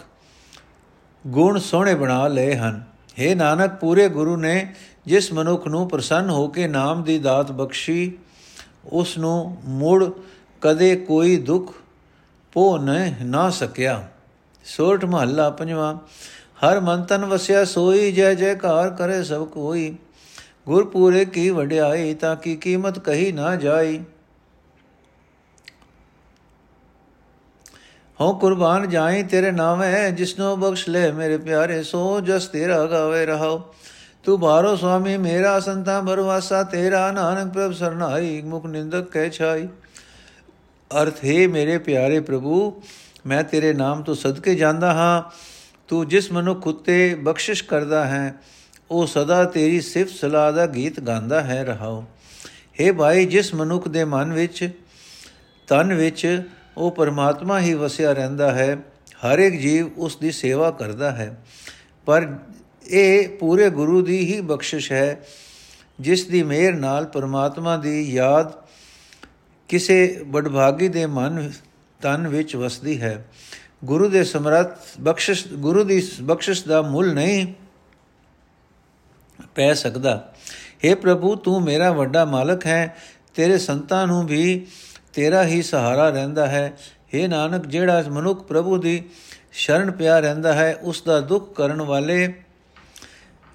ਗੁਣ 1.27 1.59
ਸੋਹਣੇ 1.59 1.95
ਬਣਾ 1.95 2.29
ਲਏ 2.29 2.57
ਹਨ। 2.57 2.83
हे 3.19 3.37
ਨਾਨਕ, 3.37 3.75
ਪੂਰੇ 3.75 4.09
ਗੁਰੂ 4.09 4.37
ਨੇ 4.37 4.75
ਜਿਸ 5.07 5.33
ਮਨੁੱਖ 5.33 5.67
ਨੂੰ 5.67 5.89
ਪ੍ਰਸੰਨ 5.89 6.31
ਹੋ 6.31 6.49
ਕੇ 6.49 6.67
ਨਾਮ 6.69 7.03
ਦੀ 7.03 7.19
ਦਾਤ 7.19 7.53
ਬਖਸ਼ੀ, 7.53 8.13
ਉਸ 8.85 9.19
ਨੂੰ 9.19 9.57
ਮੁੜ 9.65 10.05
ਕਦੇ 10.61 10.97
ਕੋਈ 10.97 11.37
ਦੁੱਖ 11.37 11.75
ਪੋ 12.53 12.79
ਨ, 12.79 13.15
ਨਾ 13.23 13.51
ਸਕਿਆ। 13.51 14.09
ਸੋਰਠ 14.65 15.05
ਮਹੱਲਾ 15.05 15.51
ਪੰਜਵਾਂ, 15.51 15.95
ਹਰ 16.65 16.81
ਮਨ 16.81 17.03
ਤਨ 17.03 17.25
ਵਸਿਆ 17.25 17.65
ਸੋਈ, 17.65 18.13
ਜੈ 18.13 18.35
ਜੈਕਾਰ 18.35 18.91
ਕਰੇ 18.91 19.25
ਸਭ 19.25 19.47
ਕੋਈ। 19.47 19.97
ਗੁਰਪੂਰੇ 20.67 21.25
ਕੀ 21.25 21.51
ਵਡਿਆਈ, 21.51 22.15
ਤਾਂ 22.15 22.37
ਕੀ 22.37 22.57
ਕੀਮਤ 22.57 22.99
ਕਹੀ 22.99 23.33
ਨਾ 23.33 23.57
ਜਾਈ। 23.57 24.01
ਹੋ 28.21 28.33
ਕੁਰਬਾਨ 28.35 28.89
ਜਾਈ 28.89 29.23
ਤੇਰੇ 29.23 29.51
ਨਾਮੇ, 29.51 30.11
ਜਿਸਨੋ 30.11 30.57
ਬਖਸ਼ 30.57 30.89
ਲੈ 30.89 31.11
ਮੇਰੇ 31.13 31.37
ਪਿਆਰੇ, 31.39 31.83
ਸੋ 31.83 32.21
ਜਸ 32.21 32.47
ਤੇਰਾ 32.47 32.85
ਗਾਵੇ 32.87 33.25
ਰਹਾਓ 33.27 33.73
ਤੂੰ 34.25 34.39
ਬਾਰੋ 34.41 34.75
ਸੁਆਮੀ, 34.77 35.17
ਮੇਰਾ 35.17 35.61
ਸੰਤਾ 35.61 36.01
ਬਰਵਾਸਾ, 36.01 36.63
ਤੇਰਾ 36.63 37.11
ਨਾਨਕ 37.13 37.53
ਪ੍ਰਭ 37.55 37.73
ਸਰਨਾਈ, 37.73 38.41
ਮੁਖ 38.43 38.67
ਨਿੰਦਕ 38.67 39.11
ਕਹਿ 39.11 39.31
ਛਾਈ। 39.31 39.67
ਅਰਥ, 40.91 41.25
ਹੈ 41.25 41.49
ਮੇਰੇ 41.49 41.79
ਪਿਆਰੇ 41.79 42.21
ਪ੍ਰਭੂ, 42.21 42.83
ਮੈਂ 43.27 43.43
ਤੇਰੇ 43.45 43.73
ਨਾਮ 43.73 44.03
ਤੋਂ 44.03 44.15
ਸਦਕੇ 44.15 44.55
ਜਾਂਦਾ 44.55 44.93
ਹਾਂ। 44.93 45.23
ਤੂੰ 45.89 46.09
ਜਿਸ 46.09 46.31
ਮਨੁੱਖ 46.33 46.67
ਉਤੇ 46.67 47.15
ਬਖਸ਼ਿਸ਼ 47.15 47.65
ਕਰਦਾ 47.65 48.05
ਹੈ, 48.05 48.35
ਉਹ 48.91 49.07
ਸਦਾ 49.07 49.45
ਤੇਰੀ 49.45 49.81
ਸਿਫਤ 49.81 50.15
ਸਲਾਹ 50.15 50.53
ਦਾ 50.53 50.67
ਗੀਤ 50.67 51.01
ਗਾਉਂਦਾ 51.01 51.41
ਹੈ 51.41 51.65
ਰਹਾਓ 51.65 52.05
हे 52.81 52.95
ਭਾਈ, 52.95 53.27
ਜਿਸ 53.27 53.55
ਮਨੁੱਖ 53.55 53.89
ਦੇ 53.89 54.05
ਮਨ 54.05 54.33
ਵਿੱਚ, 54.33 54.69
ਤਨ 55.69 55.95
ਵਿੱਚ 55.95 56.43
ਉਹ 56.81 56.91
ਪਰਮਾਤਮਾ 56.91 57.61
ਹੀ 57.61 57.75
ਵਸਿਆ 57.75 58.13
ਰਹਿੰਦਾ 58.13 58.53
ਹੈ, 58.53 58.77
ਹਰ 59.15 59.39
ਇੱਕ 59.39 59.57
ਜੀਵ 59.57 59.91
ਉਸ 59.97 60.17
ਦੀ 60.17 60.31
ਸੇਵਾ 60.31 60.71
ਕਰਦਾ 60.71 61.11
ਹੈ। 61.11 61.45
ਪਰ 62.07 62.39
ਇਹ 62.89 63.29
ਪੂਰੇ 63.29 63.71
ਗੁਰੂ 63.71 64.03
ਦੀ 64.03 64.35
ਹੀ 64.35 64.41
ਬਖਸ਼ਿਸ਼ 64.41 64.93
ਹੈ, 64.93 65.27
ਜਿਸ 66.01 66.25
ਦੀ 66.25 66.43
ਮਿਹਰ 66.43 66.73
ਨਾਲ 66.73 67.05
ਪਰਮਾਤਮਾ 67.05 67.77
ਦੀ 67.77 68.13
ਯਾਦ 68.13 68.53
ਕਿਸੇ 69.69 70.25
ਬੜਭਾਗੀ 70.27 70.89
ਦੇ 70.89 71.07
ਮਨ, 71.07 71.53
ਤਨ 72.01 72.29
ਵਿੱਚ 72.29 72.57
ਵਸਦੀ 72.57 73.01
ਹੈ। 73.01 73.29
ਗੁਰੂ 73.85 74.09
ਦੇ 74.09 74.25
ਸਮਰੱਥ 74.25 74.79
ਬਖਸ਼ਿਸ਼, 75.01 75.49
ਗੁਰੂ 75.49 75.85
ਦੀ 75.85 76.09
ਬਖਸ਼ਿਸ਼ 76.23 76.65
ਦਾ 76.65 76.83
ਮੁੱਲ 76.83 77.15
ਨਹੀਂ 77.15 77.55
ਪੈ 79.55 79.75
ਸਕਦਾ। 79.75 80.35
हे 80.87 80.97
ਪ੍ਰਭੂ, 80.97 81.35
ਤੂੰ 81.35 81.63
ਮੇਰਾ 81.63 81.93
ਵੱਡਾ 81.93 82.25
ਮਾਲਕ 82.25 82.67
ਹੈ, 82.67 82.97
ਤੇਰੇ 83.35 83.59
ਸੰਤਾਂ 83.59 84.07
ਨੂੰ 84.07 84.27
ਵੀ 84.27 84.67
ਤੇਰਾ 85.13 85.47
ਹੀ 85.47 85.63
ਸਹਾਰਾ 85.63 86.11
ਰਹਿੰਦਾ 86.11 86.47
ਹੈ। 86.47 86.77
हे 87.15 87.29
ਨਾਨਕ, 87.29 87.67
ਜਿਹੜਾ 87.67 88.05
ਮਨੁੱਖ 88.09 88.43
ਪ੍ਰਭੂ 88.43 88.79
ਦੀ 88.79 89.03
ਸ਼ਰਨ 89.53 89.91
ਪਿਆ 89.91 90.19
ਰਹਿੰਦਾ 90.21 90.53
ਹੈ 90.53 90.79
ਉਸ 90.83 91.03
ਦਾ 91.03 91.21
ਦੁੱਖ 91.21 91.55
ਕਰਨ 91.55 91.83
ਵਾਲੇ 91.83 92.35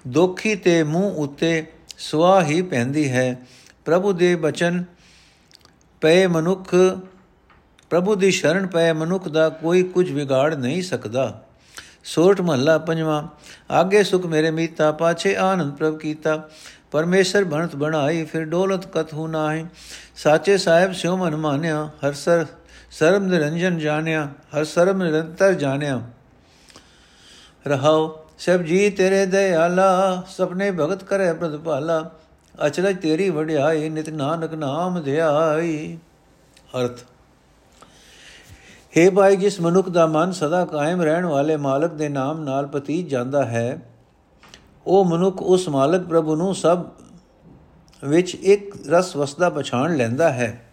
ਦੋਖੀ 0.08 0.54
ਤੇ 0.54 0.82
ਮੂੰਹ 0.82 1.14
ਉੱਤੇ 1.14 1.66
ਸੁਆ 1.98 2.42
ਹੀ 2.42 2.62
ਪੈਂਦੀ 2.62 3.10
ਹੈ। 3.10 3.38
ਪ੍ਰਭੂ 3.84 4.12
ਦੇ 4.12 4.36
ਬਚਨ 4.36 4.84
ਪਏ 6.00 6.26
ਮਨੁੱਖ, 6.26 6.74
ਪ੍ਰਭੂ 7.90 8.14
ਦੀ 8.14 8.30
ਸ਼ਰਨ 8.30 8.66
ਪਏ 8.66 8.92
ਮਨੁੱਖ 8.92 9.28
ਦਾ 9.28 9.48
ਕੋਈ 9.48 9.82
ਕੁਝ 9.82 10.10
ਵਿਗਾੜ 10.10 10.54
ਨਹੀਂ 10.54 10.82
ਸਕਦਾ। 10.82 11.42
ਸੋਰਠ 12.04 12.40
ਮਹੱਲਾ 12.40 12.78
ਪੰਜਵਾਂ, 12.78 13.28
ਆਗੇ 13.70 14.02
ਸੁਖ 14.02 14.26
ਮੇਰੇ 14.26 14.50
ਮੀਤਾ, 14.50 14.92
ਪਾਛੇ 14.92 15.36
ਆਨੰਦ 15.36 15.72
ਪ੍ਰਭ 15.72 15.98
ਕੀਤਾ। 15.98 16.48
ਪਰਮੇਸ਼ਰ 16.96 17.44
ਬਣਤ 17.44 17.74
ਬਣਾਈ, 17.76 18.24
ਫਿਰ 18.24 18.44
ਡੋਲਤ 18.44 18.86
ਕਥੂ 18.86 19.26
ਨਾਹੀ। 19.26 19.64
ਸਾਚੇ 20.16 20.56
ਸਾਹਿਬ 20.58 20.92
ਸਿਉ 20.92 21.16
ਮਨ 21.16 21.36
ਮਾਨਿਆ, 21.36 21.88
ਹਰ 22.04 22.12
ਸਰ 22.12 22.44
ਸਰਮ 22.90 23.24
ਨਿਰੰਜਨ 23.24 23.78
ਜਾਣਿਆ, 23.78 24.28
ਹਰ 24.54 24.64
ਸਰਮ 24.64 25.02
ਨਿਰੰਤਰ 25.02 25.52
ਜਾਣਿਆ। 25.54 26.00
ਰਹਾਓ 27.66 28.06
ਸਭ 28.38 28.62
ਜੀ 28.62 28.88
ਤੇਰੇ 28.90 29.24
ਦਇਆਲਾ, 29.26 30.22
ਸਪਨੇ 30.28 30.70
ਭਗਤ 30.70 31.02
ਕਰੇ 31.04 31.32
ਪ੍ਰਤਪਾਲਾ 31.32 31.98
ਅਚਰਜ 32.66 32.96
ਤੇਰੀ 32.96 33.28
ਵਡਿਆਈ, 33.30 33.88
ਨਿਤ 33.88 34.08
ਨਾਨਕ 34.10 34.54
ਨਾਮ 34.54 35.00
ਧਿਆਈ। 35.02 35.98
ਅਰਥ 36.78 37.02
हे 38.94 39.10
ਭਾਈ, 39.10 39.36
ਜਿਸ 39.36 39.60
ਮਨੁੱਖ 39.60 39.88
ਦਾ 39.88 40.06
ਮਨ 40.06 40.32
ਸਦਾ 40.32 40.64
ਕਾਇਮ 40.64 41.02
ਰਹਿਣ 41.02 41.26
ਵਾਲੇ 41.26 41.56
ਮਾਲਕ 41.56 41.92
ਦੇ 41.92 42.08
ਨਾਮ 42.08 42.42
ਨਾਲ 42.44 42.66
ਪਤੀਤ 42.66 43.08
ਜਾਂਦਾ 43.08 43.44
ਹੈ 43.44 43.78
ਉਹ 44.86 45.04
ਮਨੁੱਖ 45.04 45.42
ਉਸ 45.42 45.68
ਮਾਲਕ 45.68 46.06
ਪ੍ਰਭੂ 46.06 46.36
ਨੂੰ 46.36 46.54
ਸਭ 46.54 46.84
ਵਿੱਚ 48.04 48.34
ਇੱਕ 48.34 48.74
ਰਸ 48.88 49.16
ਵਸਦਾ 49.16 49.50
ਪਛਾਣ 49.50 49.96
ਲੈਂਦਾ 49.96 50.32
ਹੈ। 50.32 50.66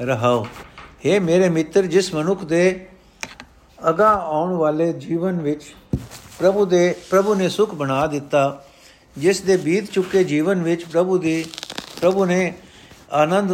ਰਹਾਓ 0.00 0.46
हे 1.06 1.20
ਮੇਰੇ 1.22 1.48
ਮਿੱਤਰ, 1.48 1.86
ਜਿਸ 1.86 2.14
ਮਨੁੱਖ 2.14 2.44
ਦੇ 2.44 2.86
ਅਗਾ 3.90 4.08
ਆਉਣ 4.08 4.52
ਵਾਲੇ 4.52 4.92
ਜੀਵਨ 4.92 5.40
ਵਿੱਚ 5.40 5.62
ਪ੍ਰਭੂ 6.38 6.64
ਦੇ, 6.66 6.94
ਪ੍ਰਭੂ 7.10 7.34
ਨੇ 7.34 7.48
ਸੁਖ 7.48 7.74
ਬਣਾ 7.74 8.06
ਦਿੱਤਾ, 8.06 8.64
ਜਿਸ 9.18 9.40
ਦੇ 9.40 9.56
ਬੀਤ 9.56 9.90
ਚੁੱਕੇ 9.90 10.24
ਜੀਵਨ 10.24 10.62
ਵਿੱਚ 10.62 10.84
ਪ੍ਰਭੂ 10.84 11.18
ਦੀ, 11.18 11.44
ਪ੍ਰਭੂ 12.00 12.24
ਨੇ 12.24 12.52
ਆਨੰਦ 13.12 13.52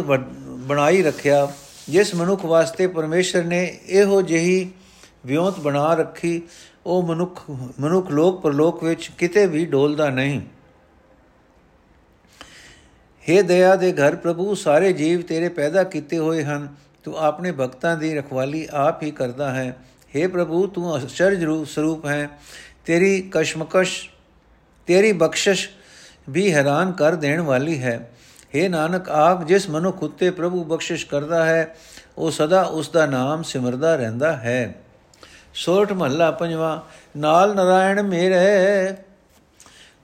ਬਣਾਈ 0.67 1.01
ਰੱਖਿਆ, 1.03 1.47
ਜਿਸ 1.89 2.15
ਮਨੁੱਖ 2.15 2.45
ਵਾਸਤੇ 2.45 2.87
ਪਰਮੇਸ਼ਰ 2.87 3.43
ਨੇ 3.43 3.79
ਇਹੋ 3.85 4.21
ਜਿਹੀ 4.21 4.71
ਵਿਉਂਤ 5.25 5.59
ਬਣਾ 5.59 5.93
ਰੱਖੀ 5.93 6.41
ਉਹ 6.86 7.02
ਮਨੁੱਖ 7.02 7.42
ਮਨੁੱਖ 7.80 8.10
ਲੋਕ 8.10 8.40
ਪਰਲੋਕ 8.42 8.82
ਵਿੱਚ 8.84 9.10
ਕਿਤੇ 9.18 9.46
ਵੀ 9.46 9.64
ਡੋਲਦਾ 9.66 10.08
ਨਹੀਂ 10.10 10.40
हे 13.24 13.42
ਦਇਆ 13.42 13.74
ਦੇ 13.76 13.92
ਘਰ 13.92 14.16
ਪ੍ਰਭੂ 14.16 14.54
ਸਾਰੇ 14.54 14.92
ਜੀਵ 14.92 15.22
ਤੇਰੇ 15.22 15.48
ਪੈਦਾ 15.50 15.84
ਕੀਤੇ 15.84 16.18
ਹੋਏ 16.18 16.42
ਹਨ 16.44 16.68
ਤੂੰ 17.04 17.16
ਆਪਣੇ 17.18 17.52
ਭਗਤਾਂ 17.52 17.96
ਦੀ 17.96 18.14
ਰਖਵਾਲੀ 18.14 18.66
ਆਪ 18.72 19.02
ਹੀ 19.02 19.10
ਕਰਦਾ 19.10 19.50
ਹੈ 19.52 19.68
हे 20.14 20.28
ਪ੍ਰਭੂ 20.30 20.66
ਤੂੰ 20.66 20.96
ਅਚਰਜ 20.96 21.44
ਰੂਪ 21.44 21.66
ਸਰੂਪ 21.68 22.06
ਹੈ 22.06 22.28
ਤੇਰੀ 22.84 23.20
ਕਸ਼ਮਕਸ਼ 23.32 23.96
ਤੇਰੀ 24.88 25.12
ਬਖਸ਼ਿਸ਼ 25.14 25.68
ਵੀ 26.28 26.52
ਹੈਰਾਨ 26.52 26.92
ਕਰ 26.92 27.14
ਦੇਣ 27.14 27.40
ਵਾਲੀ 27.40 27.78
ਹੈ 27.78 27.98
हे 28.54 28.68
ਨਾਨਕ 28.70 29.08
ਆਪ 29.10 29.44
ਜਿਸ 29.44 29.68
ਮਨੁੱਖ 29.68 30.02
ਉਤੇ 30.02 30.30
ਪ੍ਰਭੂ 30.30 30.62
ਬਖਸ਼ਿਸ਼ 30.64 31.06
ਕਰਦਾ 31.06 31.44
ਹੈ 31.44 31.74
ਉਹ 32.16 32.30
ਸਦਾ 32.30 32.62
ਉਸ 32.62 32.88
ਦਾ 32.88 33.06
ਨਾਮ 33.06 33.42
ਸਿਮਰਦਾ 33.42 33.94
ਰਹਿੰਦਾ 33.96 34.36
ਹੈ 34.36 34.74
ਸੋਠ 35.53 35.91
ਮਹੱਲਾ 35.91 36.31
ਪੰਜਵਾ, 36.31 36.81
ਨਾਲ 37.17 37.55
ਨਰਾਇਣ 37.55 38.01
ਮੇਰੇ 38.01 38.95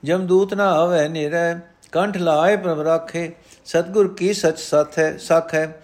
ਜਮਦੂਤ 0.04 0.54
ਨਾ 0.54 0.70
ਆਵੇ 0.72 1.08
ਨਿਰੈ, 1.08 1.54
ਕੰਠ 1.92 2.16
ਲਾਏ 2.16 2.56
ਪ੍ਰਭ 2.56 2.80
ਰਾਖੇ, 2.80 3.30
ਸਤਗੁਰ 3.64 4.14
ਕੀ 4.14 4.32
ਸਚ 4.32 4.58
ਸਤ 4.58 4.98
ਹੈ 4.98 5.16
ਸਖ। 5.18 5.54
ਹੈ 5.54 5.80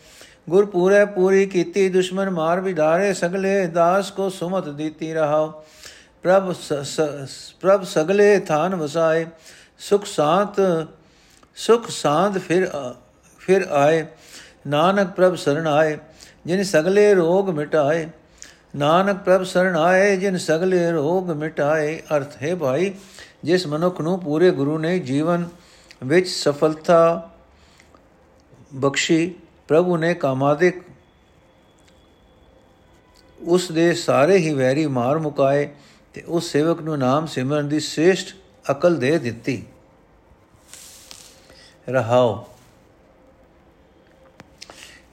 ਗੁਰ 0.51 0.67
ਪੂਰੇ 0.67 1.05
ਪੂਰੀ 1.05 1.47
ਕੀਤੀ, 1.47 1.89
ਦੁਸ਼ਮਨ 1.89 2.31
ਮਾਰ 2.31 2.61
ਵਿਡਾਰੇ, 2.61 3.13
ਸਗਲੇ 3.15 3.67
ਦਾਸ 3.67 4.11
ਕੋ 4.11 4.29
ਸੁਮਤ 4.29 4.69
ਦਿੱਤੀ 4.69 5.13
ਰਹਾ 5.15 5.47
ਪ੍ਰਭ 6.23 6.53
ਪ੍ਰਭ 7.61 7.85
ਸਗਲੇ 7.85 8.39
ਥਾਨ 8.39 8.75
ਵਸਾਏ, 8.75 9.27
ਸੁਖ 9.79 10.05
ਸਾਤ, 10.07 10.61
ਸੁਖ 11.57 11.89
ਸਾਧ 11.91 12.39
ਫਿਰ 12.39 12.71
ਫਿਰ 13.41 13.67
ਆਏ। 13.71 14.07
ਨਾਨਕ 14.67 15.09
ਪ੍ਰਭ 15.09 15.35
ਸਰਣ 15.35 15.67
ਆਏ, 15.67 15.97
ਜਿਨ 16.47 16.63
ਸਗਲੇ 16.63 17.15
ਰੋਗ 17.15 17.51
ਮਿਟਾਏ 17.51 18.09
ਨਾਨਕ 18.77 19.17
ਪ੍ਰਭ 19.17 19.43
ਸਰਣ 19.43 19.77
ਆਏ, 19.77 20.17
ਜਿਨ 20.17 20.37
ਸਗਲੇ 20.37 20.91
ਰੋਗ 20.91 21.31
ਮਿਟਾਏ। 21.31 22.03
ਅਰਥ 22.17 22.43
ਹੈ 22.43 22.57
ਭਾਈ, 22.57 22.95
ਜਿਸ 23.45 23.67
ਮਨੁੱਖ 23.67 24.01
ਨੂੰ 24.01 24.21
ਪੂਰੇ 24.21 24.51
ਗੁਰੂ 24.51 24.79
ਨੇ 24.79 24.99
ਜੀਵਨ 24.99 25.49
ਵਿੱਚ 26.05 26.29
ਸਫਲਤਾ 26.29 27.31
ਬਖਸ਼ੀ, 28.75 29.35
ਪ੍ਰਭੂ 29.69 29.97
ਨੇ 29.97 30.15
ਕਾਮਾਦਿਕ 30.15 30.83
ਉਸ 33.43 33.73
ਦੇ 33.73 33.95
ਸਾਰੇ 33.95 34.37
ਹੀ 34.37 34.55
ਵੈਰੀ 34.55 34.87
ਮਾਰ 34.87 35.19
ਮੁਕਾਏ 35.19 35.69
ਤੇ 36.15 36.23
ਉਸ 36.29 36.53
ਸੇਵਕ 36.53 36.83
ਨੂੰ 36.83 36.99
ਨਾਮ 36.99 37.27
ਸਿਮਰਨ 37.27 37.69
ਦੀ 37.69 37.81
ਸ੍ਰੇਸ਼ਟ 37.81 38.37
ਅਕਲ 38.71 38.97
ਦੇ 38.97 39.19
ਦਿੱਤੀ। 39.19 39.67
ਰਹਾਓ। 41.89 42.47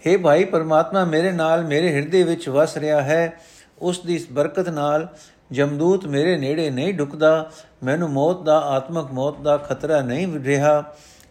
हे 0.07 0.19
ਭਾਈ, 0.19 0.43
ਪਰਮਾਤਮਾ 0.43 1.05
ਮੇਰੇ 1.05 1.31
ਨਾਲ 1.31 1.65
ਮੇਰੇ 1.65 1.93
ਹਿਰਦੇ 1.95 2.23
ਵਿੱਚ 2.23 2.49
ਵਸ 2.49 2.77
ਰਿਹਾ 2.77 3.01
ਹੈ। 3.01 3.41
ਉਸ 3.81 3.99
ਦੀ 3.99 4.25
ਬਰਕਤ 4.31 4.69
ਨਾਲ 4.69 5.07
ਜਮਦੂਤ 5.51 6.05
ਮੇਰੇ 6.05 6.37
ਨੇੜੇ 6.37 6.69
ਨਹੀਂ 6.69 6.93
ਢੁਕਦਾ 6.93 7.51
ਮੈਨੂੰ 7.83 8.09
ਮੌਤ 8.09 8.43
ਦਾ, 8.43 8.59
ਆਤਮਕ 8.59 9.11
ਮੌਤ 9.11 9.41
ਦਾ 9.41 9.57
ਖਤਰਾ 9.57 10.01
ਨਹੀਂ 10.01 10.39
ਰਿਹਾ। 10.39 10.83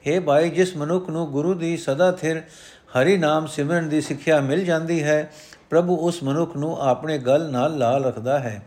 हे 0.08 0.22
ਭਾਈ, 0.22 0.50
ਜਿਸ 0.50 0.76
ਮਨੁੱਖ 0.76 1.10
ਨੂੰ 1.10 1.30
ਗੁਰੂ 1.30 1.54
ਦੀ 1.54 1.76
ਸਦਾ 1.76 2.12
ਥਿਰ 2.12 2.42
ਹਰੀ 2.98 3.16
ਨਾਮ 3.16 3.46
ਸਿਮਰਨ 3.46 3.88
ਦੀ 3.88 4.00
ਸਿੱਖਿਆ 4.00 4.40
ਮਿਲ 4.40 4.64
ਜਾਂਦੀ 4.64 5.02
ਹੈ, 5.02 5.32
ਪ੍ਰਭੂ 5.70 5.96
ਉਸ 5.96 6.22
ਮਨੁੱਖ 6.22 6.56
ਨੂੰ 6.56 6.80
ਆਪਣੇ 6.80 7.18
ਗਲ 7.18 7.50
ਨਾਲ 7.50 7.78
ਲਾ 7.78 7.98
ਰੱਖਦਾ 7.98 8.38
ਹੈ। 8.38 8.62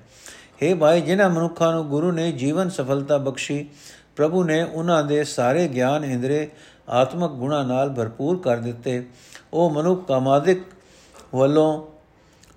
हे 0.63 0.78
ਭਾਈ, 0.78 1.02
ਜਿਨ੍ਹਾਂ 1.02 1.30
ਮਨੁੱਖਾਂ 1.30 1.74
ਨੂੰ 1.74 1.88
ਗੁਰੂ 1.88 2.12
ਨੇ 2.12 2.32
ਜੀਵਨ 2.32 2.70
ਸਫਲਤਾ 2.70 3.17
ਬਖਸ਼ੀ, 3.17 3.70
ਪ੍ਰਭੂ 4.15 4.44
ਨੇ 4.44 4.63
ਉਹਨਾਂ 4.63 5.04
ਦੇ 5.04 5.24
ਸਾਰੇ 5.24 5.67
ਗਿਆਨ 5.67 6.04
ਇੰਦਰੇ 6.04 6.50
ਆਤਮਕ 6.89 7.32
ਗੁਣਾ 7.32 7.63
ਨਾਲ 7.63 7.89
ਭਰਪੂਰ 7.89 8.38
ਕਰ 8.38 8.58
ਦਿੱਤੇ। 8.58 9.06
ਉਹ 9.54 9.70
ਮਨੁੱਖ 9.70 10.08
ਕਾਮਾਦਿਕ 10.08 10.63
ਵੱਲੋਂ 11.36 12.01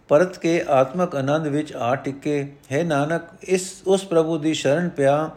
ਪਰਤ 0.08 0.38
ਕੇ 0.38 0.64
ਆਤਮਕ 0.68 1.16
ਆਨੰਦ 1.16 1.46
ਵਿੱਚ 1.46 1.72
ਆ 1.72 1.94
ਟਿਕੇ। 1.94 2.52
ਹੈ 2.72 2.82
ਨਾਨਕ, 2.84 3.22
ਇਸ, 3.42 3.82
ਉਸ 3.86 4.04
ਪ੍ਰਭੂ 4.04 4.38
ਦੀ 4.38 4.54
ਸ਼ਰਨ 4.54 4.88
ਪਿਆ 4.88 5.30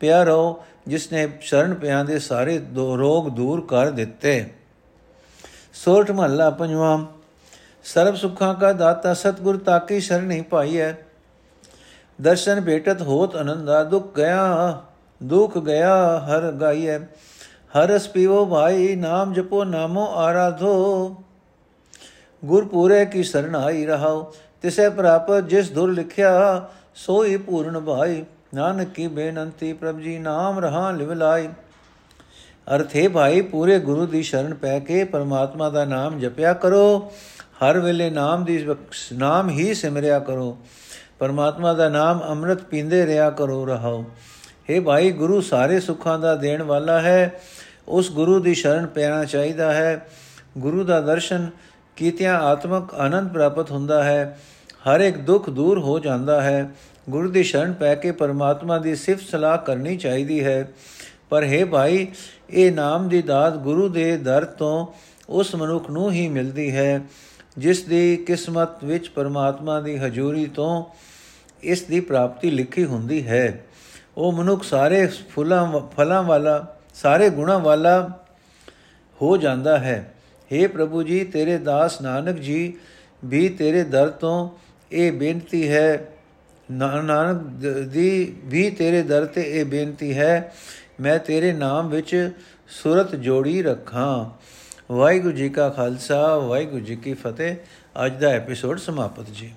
ਪਿਆ 0.00 0.22
ਰਹੋ 0.22 0.64
ਜਿਸ 0.86 1.12
ਨੇ 1.12 1.28
ਸ਼ਰਨ 1.40 1.74
ਪਿਆਂ 1.74 2.04
ਦੇ 2.04 2.18
ਸਾਰੇ 2.18 2.58
ਰੋਗ 2.76 3.28
ਦੂਰ 3.28 3.66
ਕਰ 3.66 3.90
ਦਿੱਤੇ। 3.90 4.44
ਸੋਰਠ 5.74 6.10
ਮਹੱਲਾ 6.10 6.50
ਪੰਜਵਾਂ, 6.50 6.98
ਸਰਬ 7.84 8.14
ਸੁੱਖਾਂ 8.14 8.54
ਕਾ 8.54 8.72
ਦਾਤਾ, 8.72 9.14
ਸਤਗੁਰ 9.14 9.56
ਤਾਕੀ 9.56 10.00
ਸ਼ਰਣੀ 10.00 10.40
ਪਾਈ 10.40 10.80
ਹੈ 10.80 10.98
ਦਰਸ਼ਨ 12.20 12.60
ਭੇਟਤ 12.60 13.02
ਹੋਤ 13.02 13.40
ਅਨੰਦਾ, 13.40 13.82
ਦੁਖ 13.84 14.14
ਗਿਆ 14.16 14.82
ਦੁਖ 15.22 15.58
ਗਿਆ, 15.58 16.18
ਹਰ 16.18 16.50
ਗਾਈਐ। 16.52 16.98
ਹਰਸ 16.98 18.08
ਪੀਵੋ 18.08 18.44
ਭਾਈ, 18.46 18.94
ਨਾਮ 18.96 19.32
ਜਪੋ, 19.32 19.64
ਨਾਮੋ 19.64 20.06
ਆਰਾਧੋ। 20.14 20.74
ਗੁਰ 22.44 22.64
ਪੂਰੇ 22.64 23.04
ਕੀ 23.04 23.22
ਸਰਣਾਈ 23.22 23.86
ਰਹਾਓ 23.86 24.32
ਤਿਸੇ 24.62 24.88
ਪ੍ਰਾਪਤ 24.88 25.48
ਜਿਸ 25.48 25.70
ਦੁਰ 25.70 25.92
ਲਿਖਿਆ, 25.92 26.68
ਸੋਈ 26.94 27.36
ਪੂਰਨ 27.36 27.80
ਭਾਈ, 27.80 28.24
ਨਾਨਕ 28.54 28.88
ਕੀ 28.88 29.06
ਬੇਨੰਤੀ 29.06 29.72
ਪ੍ਰਭ 29.72 29.98
ਜੀ 29.98 30.18
ਨਾਮ 30.18 30.58
ਰਹਾ 30.58 30.90
ਲਿਵ 30.90 31.12
ਲਾਈ। 31.12 31.48
ਅਰਥੇ 32.74 33.08
ਭਾਈ, 33.08 33.40
ਪੂਰੇ 33.40 33.78
ਗੁਰੂ 33.78 34.06
ਦੀ 34.06 34.22
ਸ਼ਰਨ 34.22 34.54
ਪੈ 34.54 34.78
ਕੇ 34.78 35.04
ਪਰਮਾਤਮਾ 35.04 35.68
ਦਾ 35.70 35.84
ਨਾਮ 35.84 36.18
ਜਪਿਆ 36.18 36.52
ਕਰੋ, 36.52 37.12
ਹਰ 37.62 37.78
ਵੇਲੇ 37.78 38.10
ਨਾਮ 38.10 38.44
ਦੀ 38.44 38.66
ਨਾਮ 39.12 39.50
ਹੀ 39.50 39.74
ਸਿਮਰਿਆ 39.74 40.18
ਕਰੋ, 40.18 40.58
ਪਰਮਾਤਮਾ 41.18 41.72
ਦਾ 41.72 41.88
ਨਾਮ 41.88 42.22
ਅੰਮ੍ਰਿਤ 42.28 42.62
ਪੀਂਦੇ 42.62 43.06
ਰਿਆ 43.06 43.30
ਕਰੋ 43.30 43.64
ਰਹਾਓ 43.66 44.04
हे 44.70 44.82
ਭਾਈ, 44.82 45.10
ਗੁਰੂ 45.10 45.40
ਸਾਰੇ 45.40 45.80
ਸੁੱਖਾਂ 45.80 46.18
ਦਾ 46.18 46.34
ਦੇਣ 46.34 46.62
ਵਾਲਾ 46.62 47.00
ਹੈ, 47.00 47.40
ਉਸ 47.88 48.10
ਗੁਰੂ 48.12 48.38
ਦੀ 48.40 48.54
ਸ਼ਰਨ 48.54 48.86
ਪੈਣਾ 48.86 49.24
ਚਾਹੀਦਾ 49.24 49.72
ਹੈ। 49.72 50.06
ਗੁਰੂ 50.58 50.84
ਦਾ 50.84 51.00
ਦਰਸ਼ਨ 51.00 51.48
ਕੀਤਿਆਂ 51.98 52.38
ਆਤਮਕ 52.40 52.94
ਆਨੰਦ 52.94 53.32
ਪ੍ਰਾਪਤ 53.32 53.70
ਹੁੰਦਾ 53.70 54.02
ਹੈ, 54.04 54.38
ਹਰ 54.86 55.00
ਇੱਕ 55.00 55.16
ਦੁੱਖ 55.18 55.50
ਦੂਰ 55.50 55.78
ਹੋ 55.78 55.98
ਜਾਂਦਾ 55.98 56.40
ਹੈ। 56.40 56.68
ਗੁਰੂ 57.10 57.30
ਦੀ 57.30 57.42
ਸ਼ਰਨ 57.42 57.72
ਪੈ 57.72 57.94
ਕੇ 57.94 58.12
ਪਰਮਾਤਮਾ 58.12 58.78
ਦੀ 58.78 58.94
ਸਿਫਤ 58.96 59.28
ਸਲਾਹ 59.28 59.58
ਕਰਨੀ 59.58 59.96
ਚਾਹੀਦੀ 59.96 60.44
ਹੈ। 60.44 60.68
ਪਰ 61.30 61.44
ਹੈ 61.44 61.64
ਭਾਈ, 61.66 62.06
ਇਹ 62.50 62.72
ਨਾਮ 62.72 63.08
ਦੀ 63.08 63.22
ਦਾਤ 63.22 63.56
ਗੁਰੂ 63.56 63.88
ਦੇ 63.88 64.16
ਦਰ 64.16 64.44
ਤੋਂ 64.44 64.86
ਉਸ 65.28 65.54
ਮਨੁੱਖ 65.54 65.90
ਨੂੰ 65.90 66.10
ਹੀ 66.12 66.28
ਮਿਲਦੀ 66.28 66.76
ਹੈ, 66.76 67.00
ਜਿਸ 67.58 67.82
ਦੀ 67.82 68.16
ਕਿਸਮਤ 68.16 68.84
ਵਿੱਚ 68.84 69.08
ਪਰਮਾਤਮਾ 69.08 69.80
ਦੀ 69.80 69.96
ਹਜ਼ੂਰੀ 69.96 70.46
ਤੋਂ 70.46 70.84
ਇਸ 71.62 71.82
ਦੀ 71.82 72.00
ਪ੍ਰਾਪਤੀ 72.00 72.50
ਲਿਖੀ 72.50 72.84
ਹੁੰਦੀ 72.84 73.26
ਹੈ। 73.26 73.64
ਉਹ 74.16 74.32
ਮਨੁੱਖ 74.32 74.62
ਸਾਰੇ 74.64 75.06
ਫੁੱਲਾਂ, 75.06 75.80
ਫਲਾਂ 75.96 76.22
ਵਾਲਾ, 76.22 76.76
ਸਾਰੇ 76.94 77.30
ਗੁਣਾ 77.30 77.58
ਵਾਲਾ 77.58 78.08
ਹੋ 79.22 79.36
ਜਾਂਦਾ 79.36 79.78
ਹੈ। 79.78 80.14
हे 80.52 80.68
ਪ੍ਰਭੂ 80.68 81.02
ਜੀ, 81.02 81.24
ਤੇਰੇ 81.24 81.58
ਦਾਸ 81.58 82.00
ਨਾਨਕ 82.00 82.38
ਜੀ 82.38 82.74
ਵੀ 83.24 83.48
ਤੇਰੇ 83.48 83.82
ਦਰ 83.84 84.08
ਤੋਂ 84.10 84.48
ਇਹ 84.92 85.12
ਬੇਨਤੀ 85.12 85.68
ਹੈ। 85.68 86.08
ਨਾਨਕ 86.70 87.42
ਦੀ 87.88 88.36
ਵੀ 88.44 88.70
ਤੇਰੇ 88.70 89.02
ਦਰ 89.02 89.26
ਤੇ 89.26 89.42
ਇਹ 89.42 89.64
ਬੇਨਤੀ 89.64 90.12
ਹੈ, 90.14 90.54
ਮੈਂ 91.00 91.18
ਤੇਰੇ 91.18 91.52
ਨਾਮ 91.52 91.88
ਵਿੱਚ 91.88 92.30
ਸੁਰਤ 92.68 93.14
ਜੋੜੀ 93.16 93.62
ਰੱਖਾਂ। 93.62 94.30
ਵਾਹਿਗੁਰੂ 94.92 95.36
ਜੀ 95.36 95.48
ਕਾ 95.48 95.68
ਖਾਲਸਾ, 95.68 96.36
ਵਾਹਿਗੁਰੂ 96.36 96.84
ਜੀ 96.84 96.96
ਕੀ 96.96 97.14
ਫਤਿਹ। 97.14 97.56
ਅੱਜ 98.06 98.20
ਦਾ 98.20 98.28
ਐਪੀਸੋਡ 98.28 98.78
ਸਮਾਪਤ 98.78 99.30
ਜੀ। 99.32 99.50